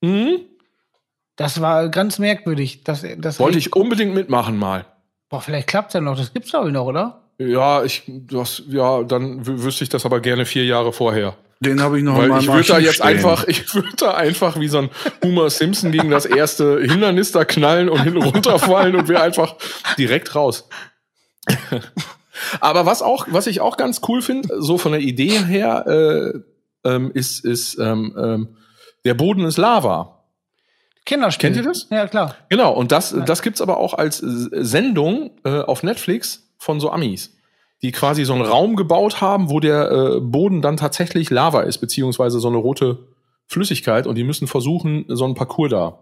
[0.01, 0.39] Mhm.
[1.35, 2.83] Das war ganz merkwürdig.
[2.83, 4.85] Das, das Wollte ich unbedingt mitmachen mal.
[5.29, 6.17] Boah, vielleicht klappt's ja noch.
[6.17, 7.21] Das gibt's doch noch, oder?
[7.37, 11.37] Ja, ich, das, ja, dann wü- wüsste ich das aber gerne vier Jahre vorher.
[11.59, 13.07] Den habe ich noch Weil meinem ich würde da jetzt stehen.
[13.07, 14.89] einfach, ich würde da einfach wie so ein
[15.23, 19.55] Homer Simpson gegen das erste Hindernis da knallen und hinten runterfallen und wir einfach
[19.97, 20.69] direkt raus.
[22.59, 26.39] Aber was auch, was ich auch ganz cool finde, so von der Idee her, äh,
[26.87, 28.57] ähm, ist, ist ähm, ähm,
[29.05, 30.25] der Boden ist Lava.
[31.05, 31.51] Kinderspiel.
[31.51, 31.87] Kennt ihr das?
[31.89, 32.35] Ja, klar.
[32.49, 37.36] Genau, und das, das gibt's aber auch als Sendung äh, auf Netflix von so Amis,
[37.81, 41.77] die quasi so einen Raum gebaut haben, wo der äh, Boden dann tatsächlich Lava ist,
[41.77, 43.07] beziehungsweise so eine rote
[43.45, 45.99] Flüssigkeit und die müssen versuchen, so einen Parcours da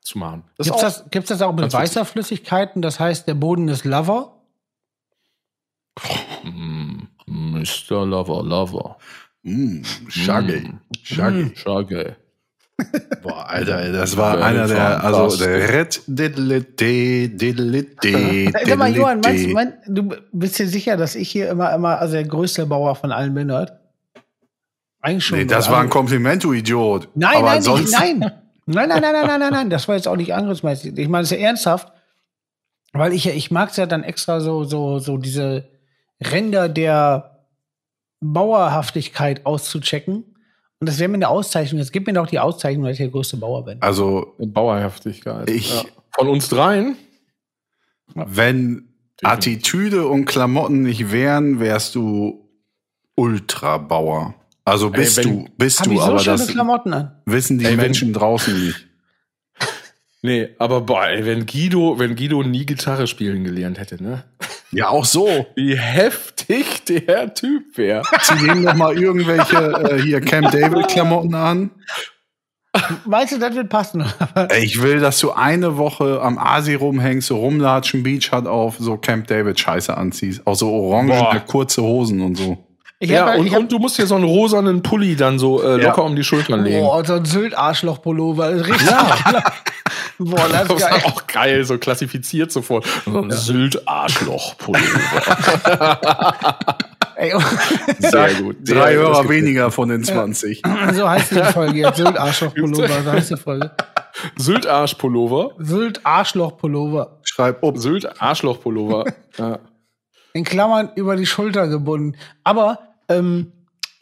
[0.00, 0.44] zu machen.
[0.56, 1.82] Gibt's auch, das, gibt's das auch mit ganz witzig.
[1.82, 2.82] weißer Flüssigkeiten?
[2.82, 4.34] Das heißt, der Boden ist Lover?
[6.44, 8.06] Mm, Mr.
[8.06, 8.96] Lover, Lover.
[9.42, 10.60] Mm, Shaggy.
[10.60, 10.80] Mm.
[11.02, 11.56] Shaggy.
[11.56, 12.12] Shaggy.
[13.22, 19.20] Boah, Alter, ey, das war einer der, also der Red Diddle-Dee, Diddle-Dee, Sag mal, Johann,
[19.20, 22.94] meinst, mein, du bist dir sicher, dass ich hier immer, immer, also der größte Bauer
[22.94, 23.80] von allen bin heute?
[25.00, 25.38] Eigentlich schon.
[25.38, 27.08] Nee, das war ein Kompliment, du Idiot.
[27.14, 28.32] Nein, Aber nein, sonst, nicht, nein.
[28.66, 29.70] Nein, nein, nein, nein, nein, nein, nein.
[29.70, 30.98] Das war jetzt auch nicht angriffsmäßig.
[30.98, 31.92] Ich meine, es ist ja ernsthaft.
[32.92, 35.68] Weil ich ja, ich mag es ja dann extra so, so, so diese
[36.20, 37.46] Ränder der
[38.20, 40.37] Bauerhaftigkeit auszuchecken.
[40.80, 41.80] Und das wäre mir eine Auszeichnung.
[41.80, 43.82] Jetzt gib mir doch die Auszeichnung, dass ich der größte Bauer bin.
[43.82, 45.50] Also, Bauerhaftigkeit.
[45.50, 45.82] Ich- Ja.
[46.12, 46.96] Von uns dreien?
[48.14, 48.88] wenn
[49.22, 52.48] Attitüde und Klamotten nicht wären, wärst du
[53.16, 54.34] Ultrabauer.
[54.64, 57.12] Also bist wenn- du, bist Hab du, ich so aber schöne das Klamotten an?
[57.26, 58.86] wissen die Ey, wenn- Menschen draußen nicht.
[60.22, 64.24] Nee, aber boah, ey, wenn Guido, wenn Guido nie Gitarre spielen gelernt hätte, ne?
[64.70, 65.46] Ja, auch so.
[65.56, 68.02] Wie heftig der Typ wäre.
[68.22, 71.70] Zieh dem noch mal irgendwelche äh, hier Camp David Klamotten an.
[73.06, 74.04] Meinst du, das wird passen?
[74.58, 78.98] Ich will, dass du eine Woche am Asi rumhängst, so rumlatschen, Beach hat auf, so
[78.98, 80.46] Camp David Scheiße anziehst.
[80.46, 81.40] Auch so orange, Boah.
[81.46, 82.58] kurze Hosen und so.
[83.00, 85.62] Ich ja, hab- und, hab- und du musst dir so einen rosanen Pulli dann so
[85.62, 85.88] äh, Ja.
[85.88, 86.80] locker um die Schultern legen.
[86.84, 88.50] Boah, so ein Sylt-Arschloch-Pullover.
[88.50, 88.88] ist Richtig.
[90.18, 91.02] Boah, das Das ist geil.
[91.04, 92.84] auch geil, so klassifiziert sofort.
[93.04, 94.82] So ein Sylt-Arschloch-Pullover.
[97.16, 97.32] Ey,
[97.98, 98.56] Sehr gut.
[98.62, 100.62] Drei Sehr Hörer weniger von den 20.
[100.94, 101.96] so heißt die Folge jetzt.
[101.96, 103.70] Sylt-Arschloch-Pullover, so heißt die Folge.
[104.36, 105.50] Sylt-Arsch-Pullover.
[105.58, 107.20] Sylt-Arschloch-Pullover.
[107.24, 107.76] Schreib um.
[107.76, 109.04] Sylt-Arschloch-Pullover.
[109.38, 109.58] ja.
[110.34, 112.16] In Klammern über die Schulter gebunden.
[112.44, 112.78] Aber,
[113.08, 113.52] ähm,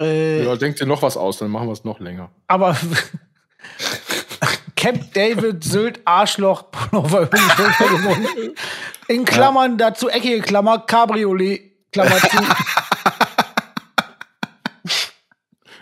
[0.01, 2.31] äh, ja, denk dir noch was aus, dann machen wir es noch länger.
[2.49, 2.77] aber
[4.77, 7.29] Camp David Sylt Arschloch Pullover.
[9.09, 12.37] In Klammern dazu eckige Klammer Cabriolet Klammer zu.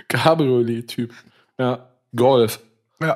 [0.08, 1.12] Cabriolet-Typ.
[1.58, 1.88] Ja.
[2.14, 2.60] Golf.
[3.00, 3.12] ja.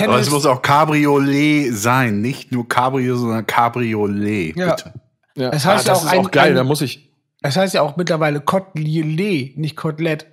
[0.00, 2.20] Aber es Tennis, muss auch Cabriolet sein.
[2.20, 4.56] Nicht nur Cabrio, sondern Cabriolet.
[4.56, 4.74] Ja.
[4.74, 4.92] Bitte.
[5.34, 5.50] Ja.
[5.50, 7.07] Es heißt ah, das auch ist ein- auch geil, ein- da muss ich.
[7.40, 10.26] Das heißt ja auch mittlerweile Kotelett, nicht Kotelett.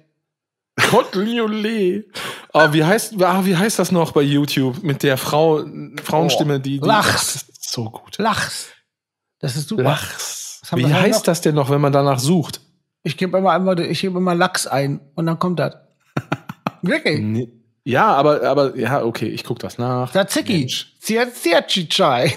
[0.89, 2.05] Koteliolet.
[2.53, 5.63] Ah, wie heißt, ah, wie heißt das noch bei YouTube mit der Frau,
[6.03, 7.33] Frauenstimme, die, die Lachs.
[7.33, 8.17] Das ist so gut.
[8.17, 8.69] Lachs.
[9.39, 9.83] Das ist super.
[9.83, 10.61] Lachs.
[10.73, 11.01] Wie heute noch?
[11.01, 12.61] heißt das denn noch, wenn man danach sucht?
[13.03, 15.75] Ich gebe immer einmal, ich gebe immer Lachs ein und dann kommt das.
[16.81, 17.19] Wirklich?
[17.19, 17.51] Nee.
[17.83, 20.11] Ja, aber, aber, ja, okay, ich guck das nach.
[20.11, 20.65] Tzatziki.
[20.99, 22.35] Tsiatsiachai.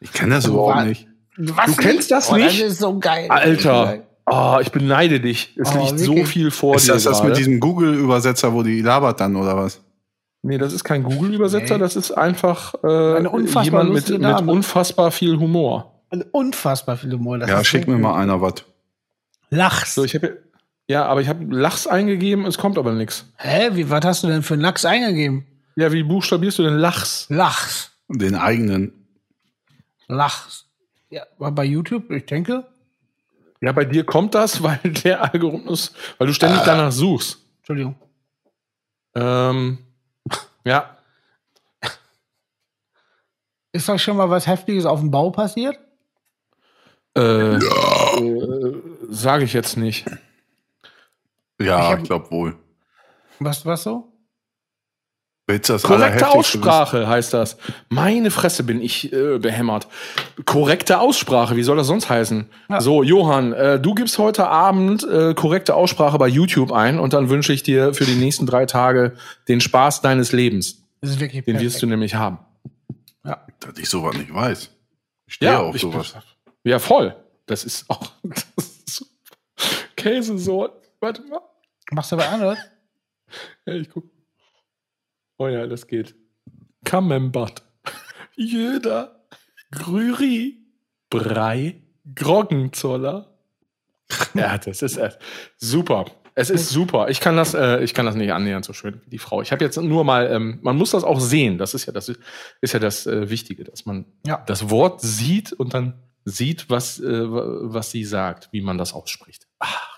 [0.00, 1.06] Ich kenne das überhaupt nicht.
[1.36, 2.60] Was Du kennst das oh, nicht?
[2.62, 3.26] Das ist so geil.
[3.30, 5.56] Alter, oh, ich beneide dich.
[5.58, 6.28] Es Oh, liegt so wirklich?
[6.28, 7.28] viel vor Ist dir das das gerade.
[7.30, 9.80] mit diesem Google-Übersetzer, wo die labert dann oder was?
[10.42, 11.80] Nee, das ist kein Google-Übersetzer, Nee.
[11.80, 13.22] das ist einfach äh,
[13.62, 16.02] jemand mit, mit unfassbar viel Humor.
[16.10, 17.38] Und unfassbar viele Humor.
[17.38, 18.54] Das Ja, ist schick so mir mal einer was.
[19.50, 19.94] Lachs.
[19.94, 20.38] So, ich habe
[20.88, 23.24] ja, aber ich habe Lachs eingegeben, es kommt aber nichts.
[23.38, 25.46] Hä, wie, was hast du denn für einen Lachs eingegeben?
[25.76, 27.26] Ja, wie buchstabierst du denn Lachs?
[27.30, 27.92] Lachs.
[28.08, 28.92] Den eigenen.
[30.08, 30.66] Lachs.
[31.12, 32.66] Ja, war bei YouTube, ich denke.
[33.60, 37.38] Ja, bei dir kommt das, weil der Algorithmus, weil du ständig danach suchst.
[37.58, 37.94] Entschuldigung.
[39.14, 39.78] Ähm,
[40.64, 40.96] ja,
[43.72, 45.78] Ist euch schon mal was Heftiges auf dem Bau passiert?
[47.16, 50.06] äh, äh, sage ich jetzt nicht.
[51.60, 52.56] Ja, hab- ich glaube wohl.
[53.38, 54.11] Was, was so?
[55.60, 57.56] Das Korrekte Aussprache heißt das.
[57.88, 59.86] Meine Fresse bin ich äh, behämmert.
[60.44, 62.46] Korrekte Aussprache, wie soll das sonst heißen?
[62.68, 62.80] Ja.
[62.80, 67.28] So, Johann, äh, du gibst heute Abend äh, korrekte Aussprache bei YouTube ein und dann
[67.30, 69.14] wünsche ich dir für die nächsten drei Tage
[69.48, 70.82] den Spaß deines Lebens.
[71.00, 71.72] Das ist wirklich Den perfekt.
[71.72, 72.38] wirst du nämlich haben.
[73.24, 73.44] Ja.
[73.60, 74.70] Dass ich sowas nicht weiß.
[75.26, 76.14] Ich stehe auf ich- sowas.
[76.64, 77.16] Ja, voll.
[77.46, 78.46] Das ist auch das
[80.28, 80.68] ist so-.
[81.00, 81.40] Warte mal.
[81.90, 82.58] Machst du aber anders?
[83.66, 84.04] Ja, ich guck.
[85.38, 86.14] Oh ja, das geht.
[86.84, 87.62] Camembert.
[88.36, 89.24] Jöder.
[89.70, 90.58] Grüri.
[91.10, 91.82] Brei.
[92.14, 93.28] Groggenzoller.
[94.34, 95.10] Ja, das ist äh,
[95.56, 96.04] super.
[96.34, 97.08] Es ist super.
[97.08, 99.40] Ich kann das, äh, ich kann das nicht annähernd so schön wie die Frau.
[99.42, 101.56] Ich habe jetzt nur mal, ähm, man muss das auch sehen.
[101.58, 102.10] Das ist ja das,
[102.60, 104.42] ist ja das äh, Wichtige, dass man Ja.
[104.46, 109.46] das Wort sieht und dann sieht, was, äh, was sie sagt, wie man das ausspricht.
[109.60, 109.91] Fantastisch.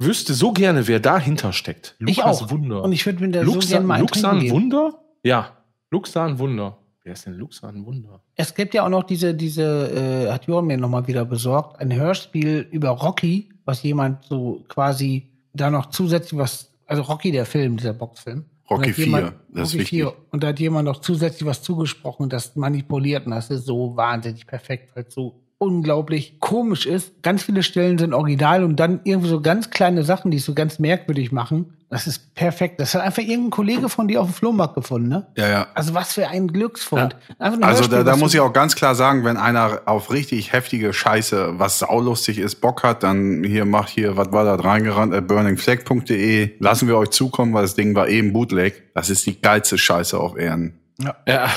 [0.00, 1.96] Wüsste so gerne, wer dahinter steckt.
[2.06, 2.50] Ich auch.
[2.50, 2.82] Wunder.
[2.84, 4.50] Und ich würde mir da so Luxan, gerne mal Luxan.
[4.50, 4.94] Wunder?
[5.24, 5.56] Ja,
[5.90, 6.78] Luxan Wunder.
[7.02, 8.22] Wer ist denn Luxan Wunder?
[8.36, 11.92] Es gibt ja auch noch diese, diese, äh, hat Johann mir nochmal wieder besorgt, ein
[11.92, 17.76] Hörspiel über Rocky, was jemand so quasi da noch zusätzlich was, also Rocky, der Film,
[17.78, 18.44] dieser Boxfilm.
[18.70, 19.88] Rocky hat jemand- 4, das ist Rocky wichtig.
[20.00, 20.12] 4.
[20.30, 23.96] Und da hat jemand noch zusätzlich was zugesprochen und das manipuliert und das ist so
[23.96, 27.22] wahnsinnig perfekt, weil es so unglaublich komisch ist.
[27.22, 30.54] Ganz viele Stellen sind original und dann irgendwie so ganz kleine Sachen, die es so
[30.54, 31.74] ganz merkwürdig machen.
[31.90, 32.78] Das ist perfekt.
[32.80, 35.26] Das hat einfach irgendein Kollege von dir auf dem Flohmarkt gefunden, ne?
[35.36, 35.66] Ja, ja.
[35.74, 37.16] Also was für ein Glücksfund.
[37.38, 40.12] Einfach ein Also Hörspiel, da, da muss ich auch ganz klar sagen, wenn einer auf
[40.12, 44.56] richtig heftige Scheiße, was saulustig ist, Bock hat, dann hier macht hier, was war da
[44.56, 46.56] reingerannt, at burningflag.de.
[46.60, 48.94] Lassen wir euch zukommen, weil das Ding war eben Bootleg.
[48.94, 50.78] Das ist die geilste Scheiße auf Erden.
[51.26, 51.48] Ja.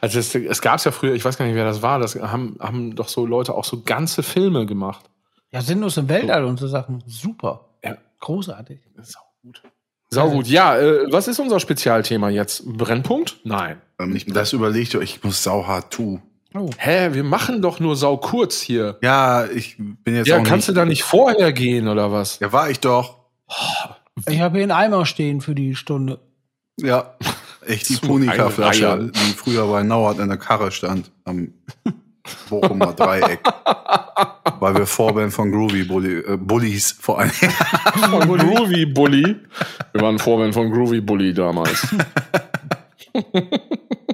[0.00, 2.14] Also es, es gab es ja früher, ich weiß gar nicht, wer das war, das
[2.16, 5.04] haben, haben doch so Leute auch so ganze Filme gemacht.
[5.50, 7.02] Ja, sinnlos im Weltall und so Sachen.
[7.06, 7.68] Super.
[7.84, 7.96] Ja.
[8.20, 8.80] Großartig.
[9.02, 9.62] Sau gut.
[10.10, 10.46] Sau gut.
[10.46, 12.64] Ja, äh, was ist unser Spezialthema jetzt?
[12.66, 13.38] Brennpunkt?
[13.44, 13.80] Nein.
[13.98, 16.20] Ähm, das überlegt euch, ich muss sauhart tu.
[16.56, 16.70] Oh.
[16.78, 18.98] Hä, wir machen doch nur sau kurz hier.
[19.02, 20.76] Ja, ich bin jetzt Ja, auch kannst nicht.
[20.76, 22.38] du da nicht vorher gehen oder was?
[22.38, 23.18] Ja, war ich doch.
[24.28, 26.20] Ich habe hier einen Eimer stehen für die Stunde.
[26.78, 27.14] Ja.
[27.66, 31.10] Echt die Punika-Flasche, die früher bei Nauert in der Karre stand.
[31.24, 31.52] Am
[32.48, 33.40] Bochumer Dreieck.
[34.58, 37.30] Weil wir Vorband von Groovy Bully, äh, Bullies vor allem.
[38.10, 39.36] Von Groovy Bully.
[39.92, 41.86] Wir waren Vorwand von Groovy Bully damals.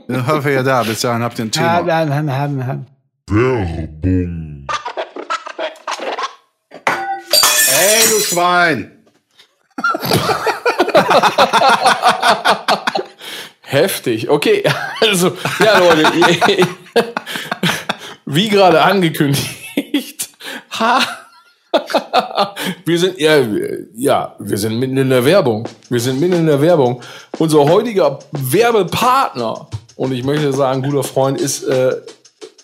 [0.09, 0.83] Dann hören wir ja da.
[0.83, 1.87] Bis dahin habt ihr ein Thema.
[1.87, 2.87] haben, haben, haben, haben.
[7.79, 8.91] Ey, du Schwein!
[13.71, 14.29] Heftig.
[14.29, 14.63] Okay,
[15.01, 16.11] also, ja, Leute,
[18.27, 20.29] wie gerade angekündigt,
[20.73, 20.99] ha,
[22.85, 23.39] wir sind, ja,
[23.95, 25.69] ja, wir sind mitten in der Werbung.
[25.89, 27.01] Wir sind mitten in der Werbung.
[27.39, 31.95] Unser heutiger Werbepartner, und ich möchte sagen, guter Freund, ist äh,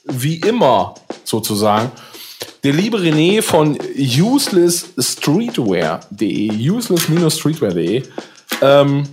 [0.06, 1.92] wie immer sozusagen
[2.64, 8.02] der liebe René von uselessstreetwear.de, useless-streetwear.de.
[8.60, 9.04] Ähm,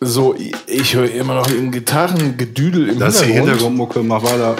[0.00, 3.50] so, ich, ich höre immer noch ein Gitarrengedüdel im Das ist die Hintergrund.
[3.50, 4.56] Hintergrundmucke, mach weiter.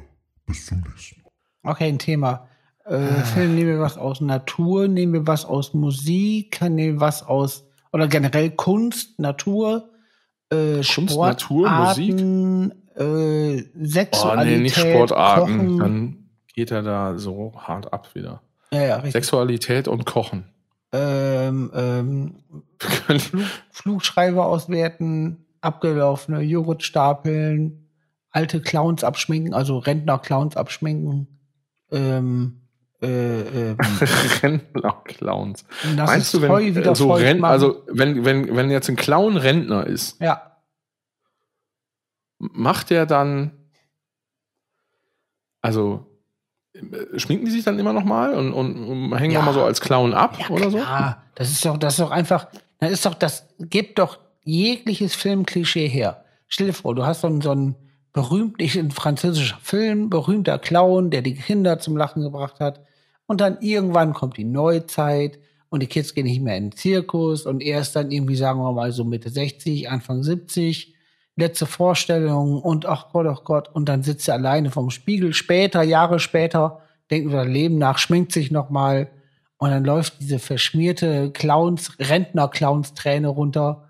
[0.46, 1.72] Bis zum nächsten Mal.
[1.72, 2.48] Okay, ein Thema.
[2.84, 7.22] Äh, Film, nehmen wir was aus Natur, nehmen wir was aus Musik, nehmen wir was
[7.22, 9.90] aus, oder generell Kunst, Natur,
[10.50, 15.58] äh, Kunst, Natur, Sportarten, äh, Oh, Sexualität, nee, nicht Sportarten.
[15.58, 15.78] Kochen.
[15.78, 18.42] Dann geht er da so hart ab wieder.
[18.72, 19.12] ja, ja, richtig.
[19.12, 20.44] Sexualität und Kochen.
[20.92, 22.34] Ähm, ähm,
[22.78, 27.81] Flug, Flugschreiber auswerten, abgelaufene Joghurt stapeln,
[28.32, 31.38] alte Clowns abschminken, also Rentner-Clowns abschminken.
[31.90, 32.62] Ähm,
[33.00, 33.40] äh,
[33.70, 33.76] äh,
[34.42, 35.64] Rentner-Clowns.
[35.96, 40.20] Meinst du, wenn wieder so Rent, also wenn, wenn, wenn jetzt ein Clown Rentner ist,
[40.20, 40.56] ja,
[42.38, 43.52] macht der dann,
[45.60, 46.06] also
[46.74, 49.38] äh, schminken die sich dann immer noch mal und, und, und hängen Ja.
[49.40, 50.78] noch mal so als Clown ab ja oder so?
[50.78, 51.22] klar.
[51.34, 55.88] Das ist doch, das ist doch einfach, das ist doch, das gibt doch jegliches Filmklischee
[55.88, 56.24] her.
[56.48, 57.76] Stell dir vor, du hast so einen, so einen
[58.12, 62.84] berühmten französischer Film, berühmter Clown, der die Kinder zum Lachen gebracht hat.
[63.26, 65.38] Und dann irgendwann kommt die Neuzeit
[65.70, 68.60] und die Kids gehen nicht mehr in den Zirkus und er ist dann irgendwie, sagen
[68.60, 70.94] wir mal, so Mitte 60, Anfang 70,
[71.36, 75.32] letzte Vorstellung und ach Gott, ach Gott, und dann sitzt er alleine vom Spiegel.
[75.32, 79.08] Später, Jahre später, denkt über das Leben nach, schminkt sich noch mal
[79.56, 83.88] und dann läuft diese verschmierte Clowns, Rentner-Clowns-Träne runter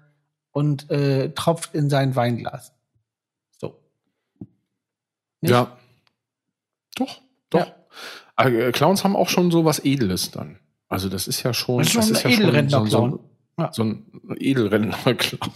[0.53, 2.73] und äh, tropft in sein Weinglas.
[5.43, 5.51] Nicht?
[5.51, 5.77] Ja.
[6.97, 7.59] Doch, doch.
[7.61, 7.75] Ja.
[8.37, 10.59] Aber, äh, Clowns haben auch schon so was Edles dann.
[10.89, 12.87] Also das ist ja schon, Das ist schon ein ja schon.
[12.89, 13.21] So, so,
[13.59, 13.71] Ja.
[13.73, 14.07] so ein
[14.39, 15.51] Edelrentner-Clown.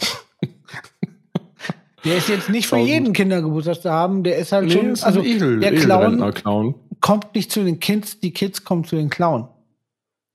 [2.05, 5.03] Der ist jetzt nicht für jeden Kindergeburtstag zu haben, der ist halt Nee, schon, ist
[5.05, 6.75] also Edel, der Clown Edelrentner-Clown.
[7.01, 9.49] kommt nicht zu den Kids, die Kids kommen zu den Clown.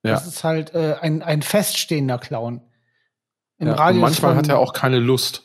[0.04, 0.12] Ja.
[0.14, 2.62] Das ist halt äh, ein, ein feststehender Clown.
[3.58, 5.44] Im Ja, Radius manchmal hat er auch keine Lust.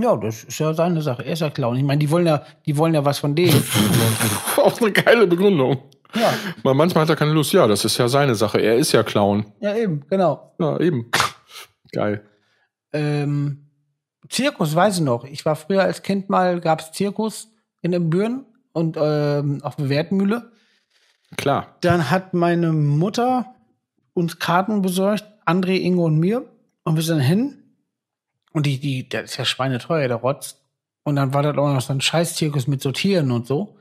[0.00, 1.24] Ja, das ist ja seine Sache.
[1.24, 1.76] Er ist ja Clown.
[1.76, 3.62] Ich meine, die wollen ja, die wollen ja was von denen.
[4.56, 5.78] auch eine geile Begründung.
[6.14, 6.32] ja,
[6.62, 7.52] Weil manchmal hat er keine Lust.
[7.52, 8.60] Ja, das ist ja seine Sache.
[8.60, 9.46] Er ist ja Clown.
[9.60, 10.54] ja, eben, genau.
[10.60, 11.10] Ja, eben.
[11.92, 12.22] Geil.
[12.92, 13.66] Ähm,
[14.28, 15.24] Zirkus weiß ich noch.
[15.24, 17.48] Ich war früher als Kind mal, gab's Zirkus
[17.82, 20.52] in Büren und ähm, auf der Wertmühle.
[21.36, 21.76] Klar.
[21.80, 23.46] Dann hat meine Mutter
[24.14, 26.48] uns Karten besorgt, André, Ingo und mir.
[26.84, 27.67] Und wir sind hin.
[28.58, 30.56] Und die, die, der ist ja schweineteuer, der Rotz.
[31.04, 33.76] Und dann war das auch noch so ein Scheiß-Zirkus mit so Tieren und so.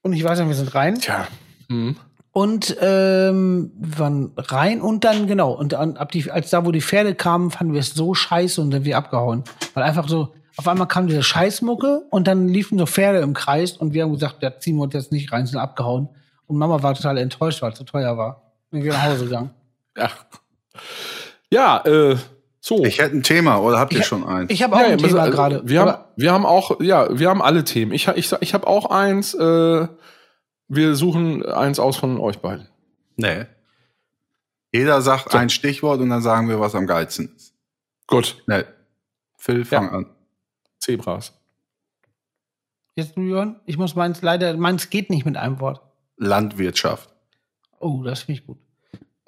[0.00, 0.98] Und ich weiß nicht, wir sind rein.
[0.98, 1.28] Tja.
[1.68, 1.96] Hm.
[2.30, 6.72] Und ähm, wir waren rein und dann, genau, und dann, ab die, als da, wo
[6.72, 9.44] die Pferde kamen, fanden wir es so scheiße und sind wir abgehauen.
[9.74, 13.72] Weil einfach so, auf einmal kam diese Scheißmucke und dann liefen so Pferde im Kreis
[13.72, 16.08] und wir haben gesagt, da ziehen wir uns jetzt nicht rein, sind abgehauen.
[16.46, 18.54] Und Mama war total enttäuscht, weil es zu teuer war.
[18.70, 19.50] Und wir nach Hause gegangen.
[19.98, 20.08] Ja.
[21.50, 22.16] Ja, äh,
[22.64, 22.84] so.
[22.84, 24.48] Ich hätte ein Thema, oder habt ihr Ich- schon eins?
[24.52, 25.62] Ich habe auch ja, ein Thema also, gerade.
[25.64, 27.90] Wir haben, wir haben auch, ja, wir haben alle Themen.
[27.92, 29.34] Ich, ich, ich habe auch eins.
[29.34, 29.88] Äh,
[30.68, 32.68] wir suchen eins aus von euch beiden.
[33.16, 33.46] Nee.
[34.70, 37.52] Jeder sagt ein Stichwort und dann sagen wir, was am geilsten ist.
[38.06, 38.42] Gut.
[38.46, 38.62] Nee.
[39.36, 40.06] Phil, fang an.
[40.78, 41.32] Zebras.
[42.94, 45.80] Jetzt, Julian, ich muss meins leider, meins geht nicht mit einem Wort.
[46.16, 47.10] Landwirtschaft.
[47.80, 48.58] Oh, das finde ich gut.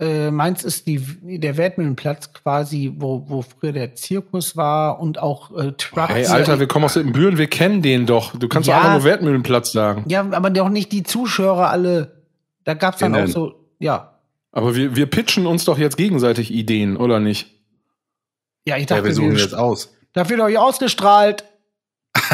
[0.00, 1.00] Äh, meins ist die,
[1.38, 6.12] der Wertmühlenplatz quasi, wo, wo früher der Zirkus war und auch äh, Trucks.
[6.12, 8.36] Hey, Alter, wir kommen aus den Büren, wir kennen den doch.
[8.36, 8.76] Du kannst Ja.
[8.76, 10.04] doch einfach nur Wertmühlenplatz sagen.
[10.08, 12.22] Ja, aber doch nicht die Zuschauer alle.
[12.64, 13.28] Da gab's dann Innen.
[13.28, 14.18] auch so, ja.
[14.50, 17.50] Aber wir, wir pitchen uns doch jetzt gegenseitig Ideen, oder nicht?
[18.66, 19.94] Ja, ich Ja, dachte, wir suchen wir, jetzt aus.
[20.12, 21.44] da wird euch ausgestrahlt.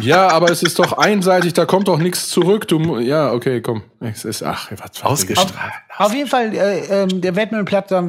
[0.00, 2.66] Ja, aber es ist doch einseitig, da kommt doch nichts zurück.
[2.68, 3.82] Du, ja, okay, komm.
[4.00, 5.72] Es ist, ach, was Ausgestrahlt.
[5.98, 7.36] Auf jeden Fall, äh, ähm, der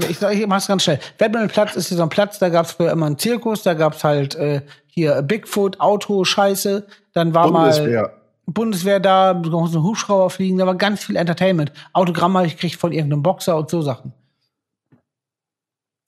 [0.01, 0.99] wir- ich, sag- ich mach's ganz schnell.
[1.17, 4.35] Wertmühlenplatz ist hier so ein Platz, da gab's früher immer einen Zirkus, da gab's halt
[4.35, 6.87] äh, hier Bigfoot, Auto, Scheiße.
[7.13, 8.13] Dann war mal Bundeswehr.
[8.45, 11.71] Bundeswehr da, noch so ein Hubschrauber fliegen, da war ganz viel Entertainment.
[11.93, 14.13] Autogramm habe ich gekriegt von irgendeinem Boxer und so Sachen.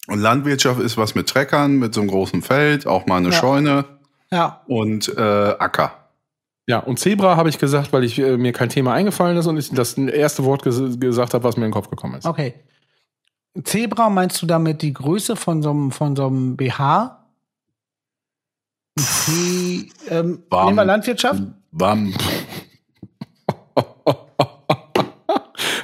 [0.08, 3.34] Und Landwirtschaft ist was mit Treckern, mit so einem großen Feld, auch mal eine Ja.
[3.34, 3.86] Scheune
[4.36, 4.62] Ja.
[4.68, 5.94] und äh, Acker.
[6.68, 9.58] Ja, und Zebra habe ich gesagt, weil ich äh, mir kein Thema eingefallen ist und
[9.58, 12.26] ich das erste Wort ges gesagt habe, was mir in den Kopf gekommen ist.
[12.26, 12.56] Okay.
[13.64, 17.24] Zebra meinst du damit die Größe von so einem, von so einem BH?
[18.98, 20.66] Die, ähm, Bam.
[20.66, 21.44] nehmen wir Landwirtschaft?
[21.72, 22.14] Bam.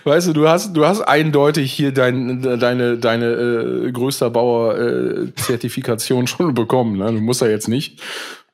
[0.04, 6.56] Weißt du, du hast, du hast eindeutig hier dein, deine, deine äh, größter Bauer-Zertifikation schon
[6.56, 6.98] bekommen.
[6.98, 7.06] Ne?
[7.14, 8.02] Du musst ja jetzt nicht.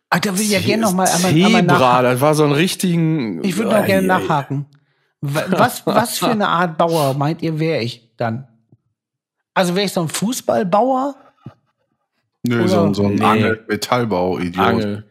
[0.09, 2.03] Ah, da will ich ja gerne noch mal einmal, Zebra, einmal nachhaken.
[2.05, 3.43] das war so ein richtigen.
[3.43, 4.65] Ich würde noch gerne nachhaken.
[5.21, 8.47] Wa- Was, was für eine Art Bauer meint ihr, wäre ich dann?
[9.53, 11.15] Also wäre ich so ein Fußballbauer,
[12.43, 13.23] Nö, Oder- so, ein- so ein Nee.
[13.25, 14.65] Angel-Metallbau-Idiot.
[14.65, 15.05] Angel,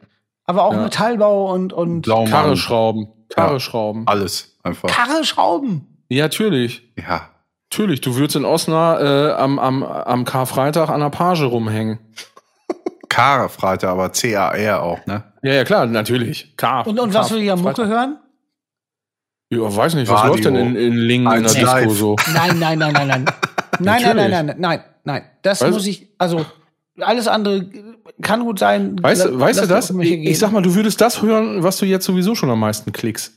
[0.44, 0.82] aber auch Ja.
[0.84, 2.30] Metallbau und, und Blaumann.
[2.30, 4.04] Karre schrauben, Karre schrauben.
[4.06, 4.88] Alles einfach.
[4.88, 5.98] Karre schrauben.
[6.08, 6.90] Ja, natürlich.
[6.96, 7.28] Ja.
[7.70, 11.98] Natürlich, du würdest in Osnabrück äh, am, am, am Karfreitag an der Page rumhängen.
[13.16, 15.24] Karfreiter, aber C-A-R auch, ne?
[15.42, 16.54] Ja, ja, klar, natürlich.
[16.56, 18.18] Kar Und, und was will ich am Mucke hören?
[19.50, 20.32] Ja, weiß nicht, was Radio.
[20.32, 22.16] läuft denn in, in Lingen in der Disco so?
[22.34, 23.24] Nein, nein, nein, nein, nein.
[23.78, 25.22] Nein, nein, nein, nein, nein, nein.
[25.42, 26.44] Das Weißt- muss ich, also
[27.00, 27.66] alles andere
[28.22, 28.96] kann gut sein.
[29.02, 29.90] Weißt, La- du- weißt du das?
[29.90, 32.92] Ich, ich sag mal, du würdest das hören, was du jetzt sowieso schon am meisten
[32.92, 33.32] klickst.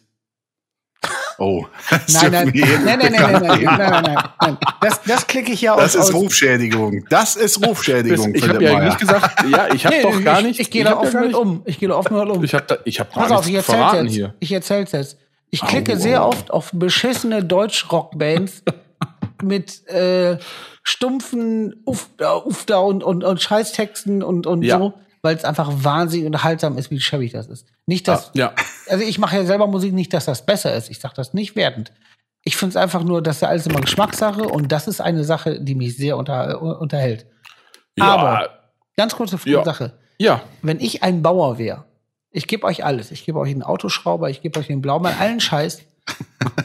[1.40, 1.66] Oh.
[1.90, 4.04] Das Nein, nein, nein, nein, nein, nein, nein, nein, nein, nein,
[4.40, 4.58] nein.
[4.82, 6.04] Das, das klicke ich ja Das aus.
[6.10, 7.06] ist aus- Rufschädigung.
[7.10, 10.46] Das ist Rufschädigung, ich habe ja nicht gesagt, ja, ich habe Nee, doch gar ich,
[10.46, 10.60] nicht.
[10.60, 11.62] Ich, gehe hab da offen mit um.
[11.66, 12.44] Ich gehe da offen mit um.
[12.44, 14.14] Ich habe da, ich habe Pass auf, ich erzähl's verraten jetzt.
[14.16, 14.34] hier.
[14.40, 15.18] Ich erzähl's jetzt.
[15.52, 18.64] Ich klicke sehr oft auf beschissene Deutschrockbands
[19.42, 20.38] mit äh,
[20.84, 24.78] stumpfen Ufter, Ufter und, und, und Scheißtexten und, und Ja.
[24.78, 27.68] so, weil es einfach wahnsinnig unterhaltsam ist, wie schäbig das ist.
[27.86, 28.54] Nicht, dass, Ja,
[28.88, 30.90] also ich mache ja selber Musik, nicht, dass das besser ist.
[30.90, 31.92] Ich sage das nicht wertend.
[32.44, 35.60] Ich finde es einfach nur, dass ja alles immer Geschmackssache und das ist eine Sache,
[35.62, 37.26] die mich sehr unter, unterhält.
[37.98, 38.50] ja, Aber-
[38.98, 39.64] Ganz kurze Ja.
[39.64, 41.86] Sache ja, wenn ich ein Bauer wäre,
[42.32, 43.12] ich gebe euch alles.
[43.12, 45.82] Ich gebe euch einen Autoschrauber, ich gebe euch den Blaumann, allen Scheiß.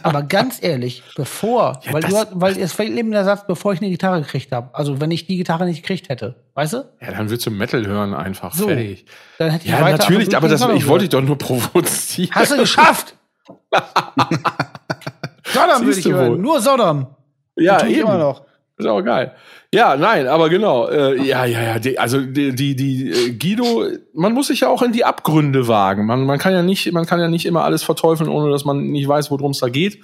[0.02, 3.90] Aber ganz ehrlich, bevor, weil, du, weil es fällt eben der Satz, bevor ich eine
[3.90, 4.70] Gitarre gekriegt habe.
[4.72, 6.84] Also wenn ich die Gitarre nicht gekriegt hätte, weißt du?
[7.00, 8.54] ja, dann würdest du Metal hören einfach.
[8.54, 8.68] So.
[8.68, 9.06] Fertig.
[9.38, 12.30] Dann hätte ich Ja, natürlich, aber das, ich wollte dich doch nur provozieren.
[12.34, 13.16] Hast du geschafft?
[15.46, 16.32] Sodom würde ich hören.
[16.32, 16.38] wohl.
[16.38, 17.06] Nur Sodom.
[17.56, 18.02] ja, eben.
[18.02, 18.44] immer noch.
[18.76, 19.34] Ist auch geil.
[19.74, 20.88] Ja, nein, aber genau.
[20.88, 21.78] Äh, ja, ja, ja.
[21.78, 25.66] Die, also die, die, die äh, Guido, man muss sich ja auch in die Abgründe
[25.68, 26.06] wagen.
[26.06, 28.86] Man, man kann ja nicht, man kann ja nicht immer alles verteufeln, ohne dass man
[28.90, 29.98] nicht weiß, worum es da geht.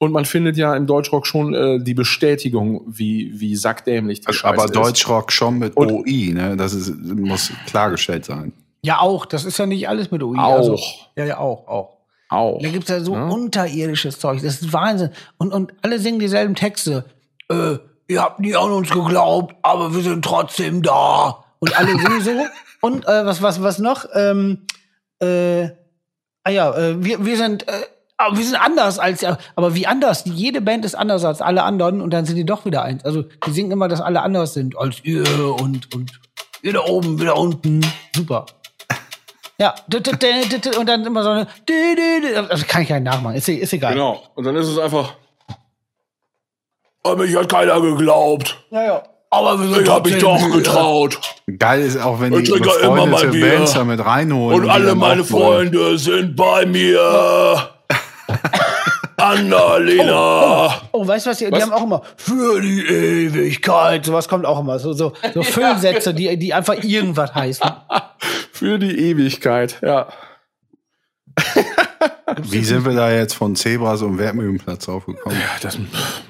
[0.00, 4.54] Und man findet ja im Deutschrock schon äh, die Bestätigung, wie, wie sackdämlich die Scheiße
[4.54, 4.74] Aber ist.
[4.74, 6.56] Deutschrock schon mit Und- OI, ne?
[6.56, 8.52] Das ist, muss klargestellt sein.
[8.82, 9.24] Ja, auch.
[9.24, 10.36] Das ist ja nicht alles mit UI.
[10.38, 10.56] Auch.
[10.58, 10.78] Also,
[11.16, 11.96] ja, ja, auch, auch.
[12.28, 12.60] Auch.
[12.60, 13.28] Da gibt's ja so Ja.
[13.28, 14.40] unterirdisches Zeug.
[14.42, 15.10] Das ist Wahnsinn.
[15.38, 17.04] Und, und alle singen dieselben Texte.
[17.48, 17.76] Äh,
[18.08, 21.44] ihr habt nie an uns geglaubt, aber wir sind trotzdem da.
[21.58, 22.30] Und alle singen so.
[22.80, 24.06] Und äh, was, was, was noch?
[24.14, 24.66] Ähm,
[25.20, 25.68] äh,
[26.44, 27.66] ah ja, äh, wir, wir sind.
[27.68, 27.72] Äh,
[28.16, 29.24] aber wir sind anders als,
[29.56, 30.22] aber wie anders?
[30.24, 33.04] Jede Band ist anders als alle anderen und dann sind die doch wieder eins.
[33.04, 35.24] Also die singen immer, dass alle anders sind als ihr
[35.60, 36.12] und und
[36.62, 37.84] ihr da oben, wir da unten.
[38.14, 38.46] Super.
[39.58, 41.46] Ja, und dann immer so eine.
[42.48, 43.36] Das kann ich gar nicht nachmachen.
[43.36, 43.92] Ist, ist egal.
[43.92, 44.22] Genau.
[44.34, 45.14] Und dann ist es einfach.
[47.04, 48.58] Aber mich hat keiner geglaubt.
[48.70, 49.02] Ja, ja.
[49.30, 51.18] Aber Ich hab mich doch getraut.
[51.58, 53.26] Geil ist auch, wenn Ich die immer mal.
[53.26, 54.60] Bands da mit reinholen.
[54.60, 55.24] Und die alle meine.
[55.24, 57.68] Freunde sind bei mir.
[59.16, 60.82] Annalena.
[60.92, 61.38] Oh, weißt du was?
[61.38, 61.62] Die, die Was?
[61.62, 64.04] haben auch immer für die Ewigkeit.
[64.04, 64.78] Sowas kommt auch immer.
[64.78, 67.70] So, so, so Füllsätze, die, die einfach irgendwas heißen.
[68.52, 70.08] Für die Ewigkeit, ja.
[72.42, 75.36] Wie sind wir da jetzt von Zebras und Wertmühlenplatz aufgekommen?
[75.38, 75.78] Ja, das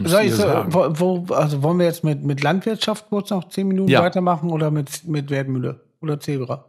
[0.05, 3.68] Soll ich so, wo, wo, also wollen wir jetzt mit, mit Landwirtschaft kurz noch zehn
[3.68, 4.03] Minuten Ja.
[4.03, 6.64] weitermachen oder mit, mit Wertmühle oder Zebra?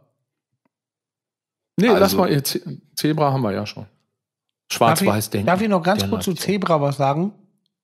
[1.78, 3.86] Nee, lass Also- mal, ihr Ze- Zebra haben wir ja schon.
[4.72, 5.46] Schwarz-Weiß denken.
[5.46, 6.34] darf ich noch ganz kurz zu.
[6.34, 7.32] Zebra was sagen?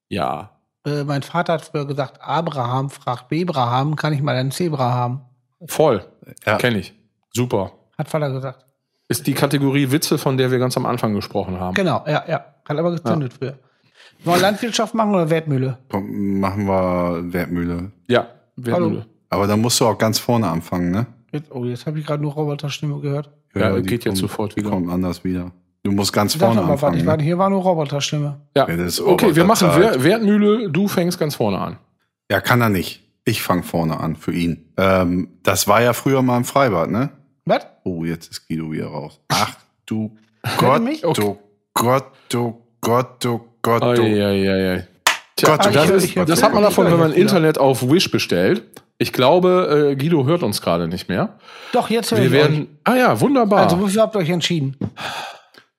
[0.09, 0.51] Ja.
[0.85, 5.20] Äh, mein Vater hat früher gesagt, Abraham fragt Bebraham, kann ich mal einen Zebra haben?
[5.68, 6.05] Voll.
[6.45, 6.57] Ja.
[6.57, 6.93] Kenn ich.
[7.33, 7.73] Super.
[7.97, 8.64] Hat Vater gesagt.
[9.13, 11.75] Ist die Kategorie Witze, von der wir ganz am Anfang gesprochen haben.
[11.75, 12.45] Genau, ja, ja.
[12.69, 13.55] Hat aber gezündet früher.
[14.25, 15.79] Wollen wir Landwirtschaft machen oder Wertmühle?
[15.89, 17.91] Komm, machen wir Wertmühle.
[18.09, 19.07] Ja, Wertmühle.
[19.31, 21.07] Aber dann musst du auch ganz vorne anfangen, ne?
[21.33, 23.31] Jetzt, oh, jetzt habe ich gerade nur Roboters Stimme gehört.
[23.55, 24.71] Ja, die geht jetzt kommt- sofort wieder.
[24.71, 25.53] Kommt anders wieder.
[25.83, 26.99] Du musst ganz vorne warte, anfangen.
[26.99, 27.27] ich warte, Ne?
[27.27, 28.41] hier war nur Roboters Stimme.
[28.57, 28.69] Ja.
[28.69, 31.77] Ja, das ist okay, wir machen Wertmühle, du fängst ganz vorne an.
[32.31, 33.03] Ja, kann er nicht.
[33.25, 34.73] Ich fange vorne an für ihn.
[34.77, 37.11] Ähm, das war ja früher mal im Freibad, ne?
[37.45, 37.66] Was?
[37.84, 39.20] Oh, jetzt ist Guido wieder raus.
[39.28, 39.55] Ach
[39.86, 40.16] du
[40.59, 41.01] Gott, mich?
[41.03, 41.38] du
[41.74, 44.03] Gott, du Gott, du Gott, du.
[44.03, 44.86] Eieiei.
[45.45, 47.12] Gott, Ah, ich Das, ist, das hat man davon, wenn man.
[47.12, 48.62] Internet auf Wish bestellt.
[48.99, 51.38] Ich glaube, äh, Guido hört uns gerade nicht mehr.
[51.72, 52.78] Doch, jetzt höre Wir ich werden.
[52.84, 53.20] Ah ja, euch.
[53.20, 53.61] wunderbar.
[53.64, 54.76] Also, wofür habt ihr euch entschieden?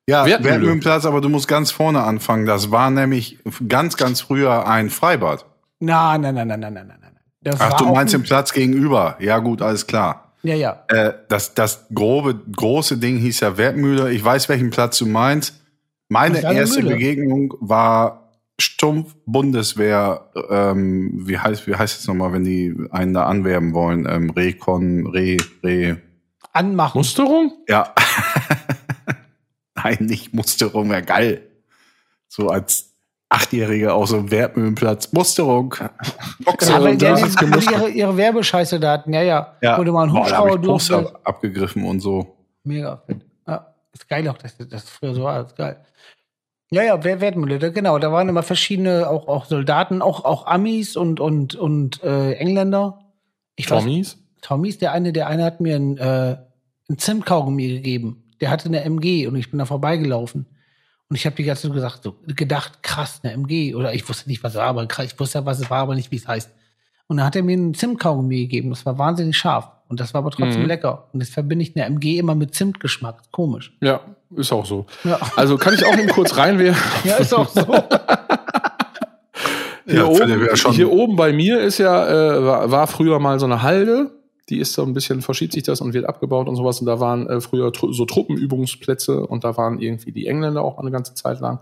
[0.08, 0.54] Ja, Wertmühle.
[0.56, 2.46] Wertmühlenplatz, aber du musst ganz vorne anfangen.
[2.46, 3.40] Das war nämlich
[3.70, 5.46] ganz, ganz früher ein Freibad.
[5.80, 7.00] Nein, nein, nein, nein, nein, nein, nein.
[7.42, 9.16] Das Ach, du meinst ein- den Platz gegenüber.
[9.20, 10.33] Ja, gut, alles klar.
[10.44, 10.84] Ja, ja.
[10.90, 14.12] Äh, das, das grobe, große Ding hieß ja Wertmühle.
[14.12, 15.62] Ich weiß, welchen Platz du meinst.
[16.10, 16.96] Meine erste Mühle.
[16.96, 20.30] Begegnung war stumpf Bundeswehr.
[20.50, 24.06] Ähm, wie heißt, wie heißt es nochmal, wenn die einen da anwerben wollen?
[24.10, 26.02] Ähm, Recon, Re, Re.
[26.52, 27.00] Anmachen.
[27.00, 27.54] Musterung?
[27.68, 27.94] Ja.
[29.76, 31.48] Nein, nicht Musterung, wäre geil.
[32.28, 32.93] So als
[33.34, 35.12] Achtjährige auf so einem Wertmühlenplatz.
[35.12, 35.74] Musterung.
[36.46, 36.72] Boxer.
[36.74, 37.74] Ja, weil und der, das ist gemustert.
[37.74, 39.54] ihre, ihre Werbescheiße da hatten, ja, ja.
[39.62, 39.84] Ja.
[39.84, 41.26] Du mal hab Hubschrauber Poster durfte.
[41.26, 42.36] abgegriffen und so.
[42.64, 43.02] Mega.
[43.48, 45.42] Ja, ist geil auch, dass das früher so war.
[45.44, 45.78] Das ist geil.
[46.72, 47.98] Ja, ja, Wer- Wertmühle, da- genau.
[48.00, 53.00] Da waren immer verschiedene, auch, auch Soldaten, auch, auch Amis und, und, und äh, Engländer.
[53.56, 54.18] Ich weiß, Tommies?
[54.42, 56.38] Tommies, der eine, der eine hat mir ein, äh,
[56.90, 58.24] ein Zimtkaugummi gegeben.
[58.42, 60.48] Der hatte eine MG und ich bin da vorbeigelaufen.
[61.14, 63.76] Und ich habe die ganze Zeit gesagt, so, gedacht, krass, eine MG.
[63.76, 65.78] Oder ich wusste nicht, was es war, aber krass, ich wusste ja, was es war,
[65.84, 66.50] aber nicht, wie es heißt.
[67.06, 68.72] Und dann hat er mir einen Zimtkaugummi gegeben.
[68.72, 69.70] Das war wahnsinnig scharf.
[69.90, 70.68] Und das war aber trotzdem Mhm.
[70.68, 71.10] lecker.
[71.14, 73.30] Und jetzt verbinde ich eine MG immer mit Zimtgeschmack.
[73.30, 73.78] Komisch.
[73.80, 74.00] Ja,
[74.36, 74.88] ist auch so.
[75.04, 75.20] Ja.
[75.36, 76.82] Also kann ich auch eben kurz reinwerfen.
[77.08, 77.62] Ja, ist auch so.
[79.86, 83.46] Hier, Ja, oben, hier oben bei mir ist ja, äh, war, war früher mal so
[83.46, 84.10] eine Halde.
[84.50, 86.80] Die ist so ein bisschen, verschiebt sich das und wird abgebaut und sowas.
[86.80, 90.76] Und da waren äh, früher tru so Truppenübungsplätze und da waren irgendwie die Engländer auch
[90.76, 91.60] mal eine ganze Zeit lang.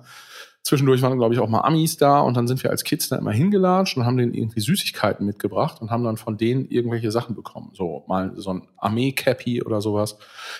[0.63, 3.15] Zwischendurch waren, glaube ich, auch mal Amis da und dann sind wir als Kids da
[3.15, 7.35] immer hingelatscht und haben denen irgendwie Süßigkeiten mitgebracht und haben dann von denen irgendwelche Sachen
[7.35, 7.71] bekommen.
[7.73, 10.17] So mal so ein Armee-Cappy oder sowas.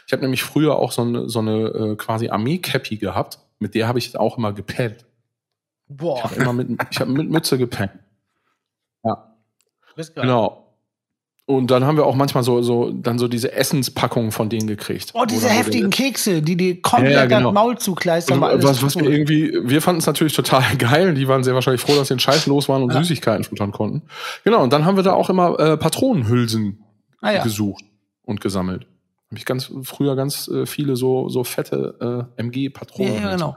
[0.07, 3.39] Ich habe nämlich früher auch so eine, so eine äh, quasi Armee-Cappy gehabt.
[3.59, 5.05] Mit der habe ich auch immer gepennt.
[5.88, 7.91] Ich Boah, habe immer mit, ich hab mit Mütze gepennt.
[9.03, 9.36] Ja,
[10.15, 10.61] genau.
[11.45, 15.11] Und dann haben wir auch manchmal so, so, dann so diese Essenspackungen von denen gekriegt.
[15.13, 17.51] Oh, diese heftigen Kekse, die die komplett Ja, ja, genau.
[17.51, 18.41] Maul zukleistern.
[18.41, 21.13] Alles was, was wir irgendwie, wir fanden es natürlich total geil.
[21.13, 22.99] Die waren sehr wahrscheinlich froh, dass sie den Scheiß los waren und Ja.
[22.99, 24.03] Süßigkeiten futtern konnten.
[24.43, 26.83] Genau, und dann haben wir da auch immer äh, Patronenhülsen
[27.21, 27.43] ah, ja.
[27.43, 27.83] gesucht
[28.23, 28.83] und gesammelt.
[29.29, 33.15] Habe ich ganz früher ganz äh, viele so, so fette äh, MG-Patronen.
[33.15, 33.55] Ja, ja, genau.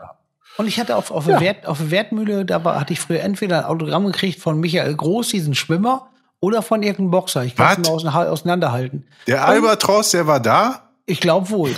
[0.56, 1.38] Und ich hatte auf, auf, Ja.
[1.38, 5.28] der Wert, auf Wertmühle, da hatte ich früher entweder ein Autogramm gekriegt von Michael Groß,
[5.28, 6.10] diesen Schwimmer,
[6.44, 7.44] oder von irgendeinem Boxer.
[7.44, 9.06] Ich kann es auseinander- auseinanderhalten.
[9.26, 10.90] Der Albatros, der war da?
[11.06, 11.70] Ich glaube wohl.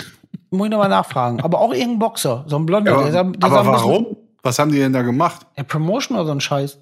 [0.49, 1.41] Muss ich nochmal nachfragen.
[1.41, 2.93] Aber auch irgendein Boxer, so ein Blonder.
[2.93, 4.17] Aber, der sah, der sah aber ein bisschen- warum?
[4.43, 5.45] Was haben die denn da gemacht?
[5.57, 6.77] Ja, Promotion oder so ein Scheiß.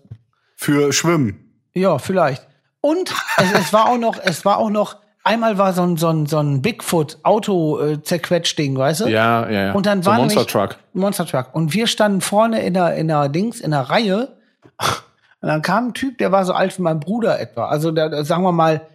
[0.55, 1.39] Für Schwimmen.
[1.73, 2.45] Ja, vielleicht.
[2.81, 6.07] Und es, es war auch noch, es war auch noch, einmal war so ein, so
[6.09, 9.07] ein, so ein Bigfoot-Auto-Zerquetsch-Ding, weißt du?
[9.07, 9.71] Ja, ja, ja.
[9.73, 10.77] Und dann so war Monster nämlich- Truck.
[10.93, 11.47] Monster Truck.
[11.53, 14.37] Und wir standen vorne in der, in der Dings, in der Reihe.
[15.41, 17.67] Und dann kam ein Typ, der war so alt wie mein Bruder etwa.
[17.67, 18.87] Also, der, sagen wir mal,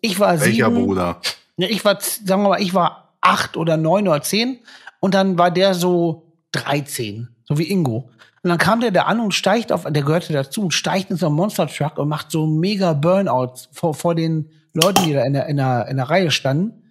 [0.00, 0.84] ich war Welcher sieben.
[0.84, 1.20] Bruder?
[1.56, 4.58] Ja, ich war, sagen wir mal, ich war acht oder neun oder zehn.
[5.00, 7.28] Und dann war der so 13.
[7.44, 8.10] So wie Ingo.
[8.42, 11.16] Und dann kam der da an und steigt auf, der gehörte dazu und steigt in
[11.16, 15.22] so einen Monster Truck und macht so mega Burnouts vor, vor den Leuten, die da
[15.22, 16.82] in der, in der, in der Reihe standen.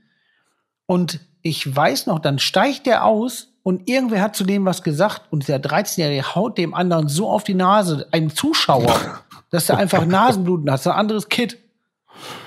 [0.86, 5.24] Und ich weiß noch, dann steigt der aus und irgendwer hat zu dem was gesagt
[5.32, 10.06] und der 13-Jährige haut dem anderen so auf die Nase, einem Zuschauer, dass er einfach
[10.06, 11.58] Nasenbluten hat, so ein anderes Kid.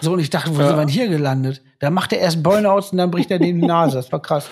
[0.00, 1.62] So, und ich dachte, wo sind wir denn hier gelandet?
[1.80, 3.96] Da macht er erst Burnouts und dann bricht er dem die Nase.
[3.96, 4.48] Das war krass.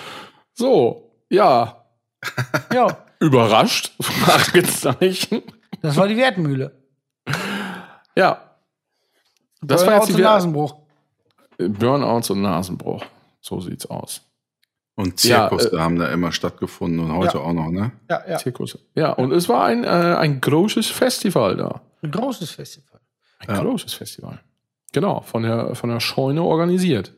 [0.54, 1.78] So, ja.
[2.72, 3.92] Ja, Überrascht?
[4.00, 5.42] Fragezeichen.
[5.80, 6.72] das war die Wertmühle.
[8.16, 8.56] Ja.
[9.60, 10.74] Das war Burnouts jetzt die und Nasenbruch.
[11.58, 13.04] Burnouts und Nasenbruch.
[13.40, 14.22] So sieht's aus.
[14.94, 17.44] Und Ja, Zirkus, äh, da haben da immer stattgefunden und heute Ja.
[17.44, 17.92] auch noch, ne?
[18.10, 18.36] Ja, ja.
[18.38, 18.78] Zirkus.
[18.94, 21.80] Ja, und es war ein, äh, ein großes Festival da.
[22.02, 23.00] Ein großes Festival.
[23.38, 23.62] Ein Ja.
[23.62, 24.40] großes Festival.
[24.92, 27.14] Genau, von der, von der Scheune organisiert.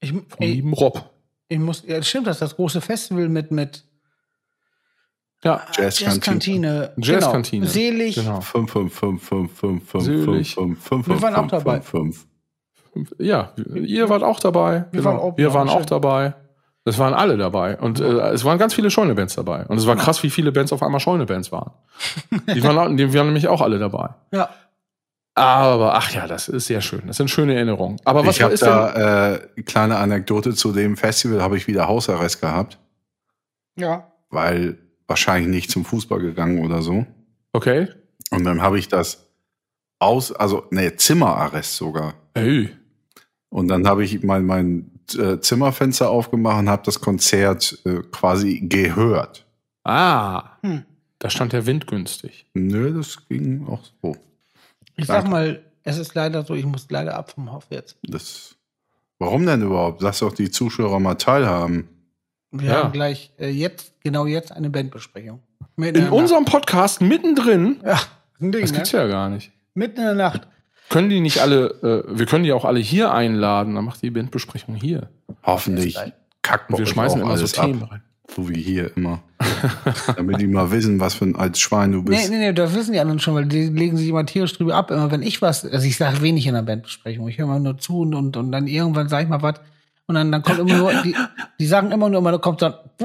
[0.00, 1.10] Ich, Vom ey, lieben Rob.
[1.48, 3.84] ich muss, ja, stimmt, das ist das große Festival mit, mit
[5.42, 6.92] Ja, Jazzkantine.
[6.98, 7.60] Jazzkantine.
[7.66, 7.72] Genau.
[7.72, 8.14] Selig.
[8.16, 8.40] genau.
[8.42, 10.54] 5, 5, 5, 5, 5, 5, Selig.
[10.54, 11.80] 5, 5, Wir waren auch dabei.
[11.80, 12.26] 5.
[13.18, 14.86] Ja, ihr wart auch dabei.
[14.90, 15.04] Wir genau.
[15.04, 15.76] waren auch- wir waren schön.
[15.78, 16.34] auch dabei.
[16.88, 17.76] Es waren alle dabei.
[17.78, 19.66] Und äh, es waren ganz viele Scheune-Bands dabei.
[19.66, 21.72] Und es war krass, wie viele Bands auf einmal Scheune-Bands waren.
[22.54, 24.10] Die waren, auch- die waren nämlich auch alle dabei.
[24.32, 24.48] Ja.
[25.34, 27.02] Aber, ach ja, das ist sehr schön.
[27.06, 28.00] Das sind schöne Erinnerungen.
[28.06, 28.70] Aber was Ich habe ist denn?
[28.70, 32.78] da äh, kleine Anekdote zu dem Festival, habe ich wieder Hausarrest gehabt,
[33.76, 34.10] Ja.
[34.30, 37.04] weil wahrscheinlich nicht zum Fußball gegangen oder so.
[37.52, 37.88] Okay.
[38.30, 39.26] Und dann habe ich das
[39.98, 42.14] aus, also nee, Zimmerarrest sogar.
[42.34, 42.70] Hey.
[43.50, 48.60] Und dann habe ich mein, mein äh, Zimmerfenster aufgemacht und habe das Konzert äh, quasi
[48.60, 49.46] gehört.
[49.84, 50.56] Ah.
[50.62, 50.84] Hm.
[51.18, 52.46] Da stand der Wind günstig.
[52.54, 54.16] Nö, das ging auch so.
[54.96, 57.96] Ich sag mal, es ist leider so, ich muss leider ab vom Hof jetzt.
[58.02, 58.56] Das,
[59.18, 60.02] warum denn überhaupt?
[60.02, 61.88] Lass doch die Zuschauer mal teilhaben.
[62.50, 62.84] Wir Ja.
[62.84, 65.40] haben gleich äh, jetzt, genau jetzt, eine Bandbesprechung.
[65.76, 67.80] Mitten In der unserem Podcast mittendrin.
[67.84, 67.98] Ja,
[68.40, 68.76] ein Ding, das ne?
[68.78, 69.52] gibt's ja gar nicht.
[69.74, 70.48] Mitten in der Nacht.
[70.88, 74.10] Können die nicht alle, äh, wir können die auch alle hier einladen, dann macht die
[74.10, 75.08] Bandbesprechung hier.
[75.42, 75.98] Hoffentlich
[76.42, 77.92] kackt wir schmeißen auch immer so alles Themen ab.
[77.92, 78.02] rein.
[78.34, 79.20] So wie hier immer.
[80.16, 82.30] Damit die mal wissen, was für ein altes Schwein du Nee, bist.
[82.30, 84.90] nee, nee, das wissen die anderen schon, weil die legen sich immer tierisch drüber ab.
[84.90, 87.28] Immer wenn ich was, also ich sage wenig in der Bandbesprechung.
[87.28, 89.60] Ich höre immer nur zu und, und, und dann irgendwann sage ich mal was.
[90.08, 91.16] Und dann, dann kommt immer nur, die,
[91.58, 92.74] die sagen immer nur, immer, da kommt so ein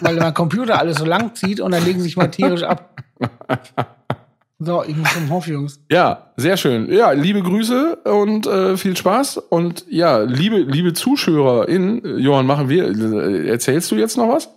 [0.00, 3.00] weil mein Computer alles so lang zieht und dann legen sie sich mal tierisch ab.
[4.64, 5.80] So, ich muss zum Hof, Jungs.
[5.90, 6.90] Ja, sehr schön.
[6.92, 9.38] Ja, liebe Grüße und äh, viel Spaß.
[9.38, 14.48] Und ja, liebe, liebe ZuschauerInnen, Johann, machen wir, äh, erzählst du jetzt noch was?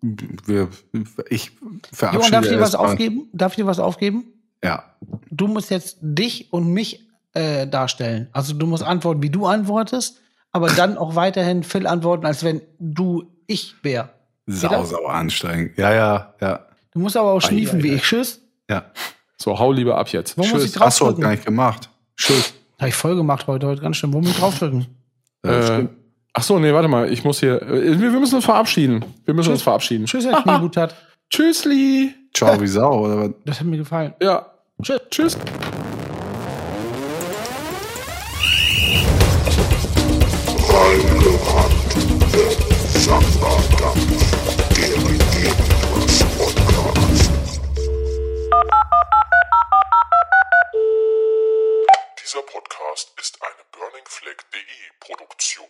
[0.00, 0.68] Wir,
[1.30, 1.52] ich
[1.92, 3.28] verabschiede Johann, darf ich dir was mal- aufgeben?
[3.32, 4.24] Darf ich dir was aufgeben?
[4.62, 4.84] Ja.
[5.30, 8.28] Du musst jetzt dich und mich äh, darstellen.
[8.32, 10.20] Also du musst antworten, wie du antwortest,
[10.52, 14.10] aber dann auch weiterhin Phil antworten, als wenn du ich wär.
[14.46, 15.76] Sau, sau anstrengend.
[15.76, 16.66] Ja, ja, ja.
[16.92, 17.94] Du musst aber auch schniefen ei, wie ei.
[17.96, 18.02] ich.
[18.02, 18.40] Tschüss.
[18.70, 18.86] Ja.
[19.38, 20.36] So, hau lieber ab jetzt.
[20.38, 20.80] Wo muss ich Tschüss.
[20.80, 21.22] Hast du heute draufdrücken?
[21.22, 21.90] gar nicht gemacht.
[22.16, 22.54] Tschüss.
[22.78, 24.12] Habe ich voll gemacht heute, heute ganz schön.
[24.12, 24.86] Wo muss ich draufdrücken?
[25.42, 25.86] Äh,
[26.32, 29.04] ach so, nee, warte mal, ich muss hier, äh, wir, wir müssen uns verabschieden.
[29.24, 30.06] Wir müssen uns verabschieden.
[30.06, 30.94] Tschüss, Herr Schneebutat.
[31.30, 32.14] Tschüssli.
[32.34, 33.30] Ciao wie Sau, oder was?
[33.44, 34.14] Das hat mir gefallen.
[34.22, 34.46] Ja,
[34.82, 35.00] Tschüss.
[35.10, 35.38] tschüss.
[40.68, 41.96] Reingerannt,
[42.32, 44.15] der Samba
[53.96, 55.66] Flaming Fleck.de Produktion.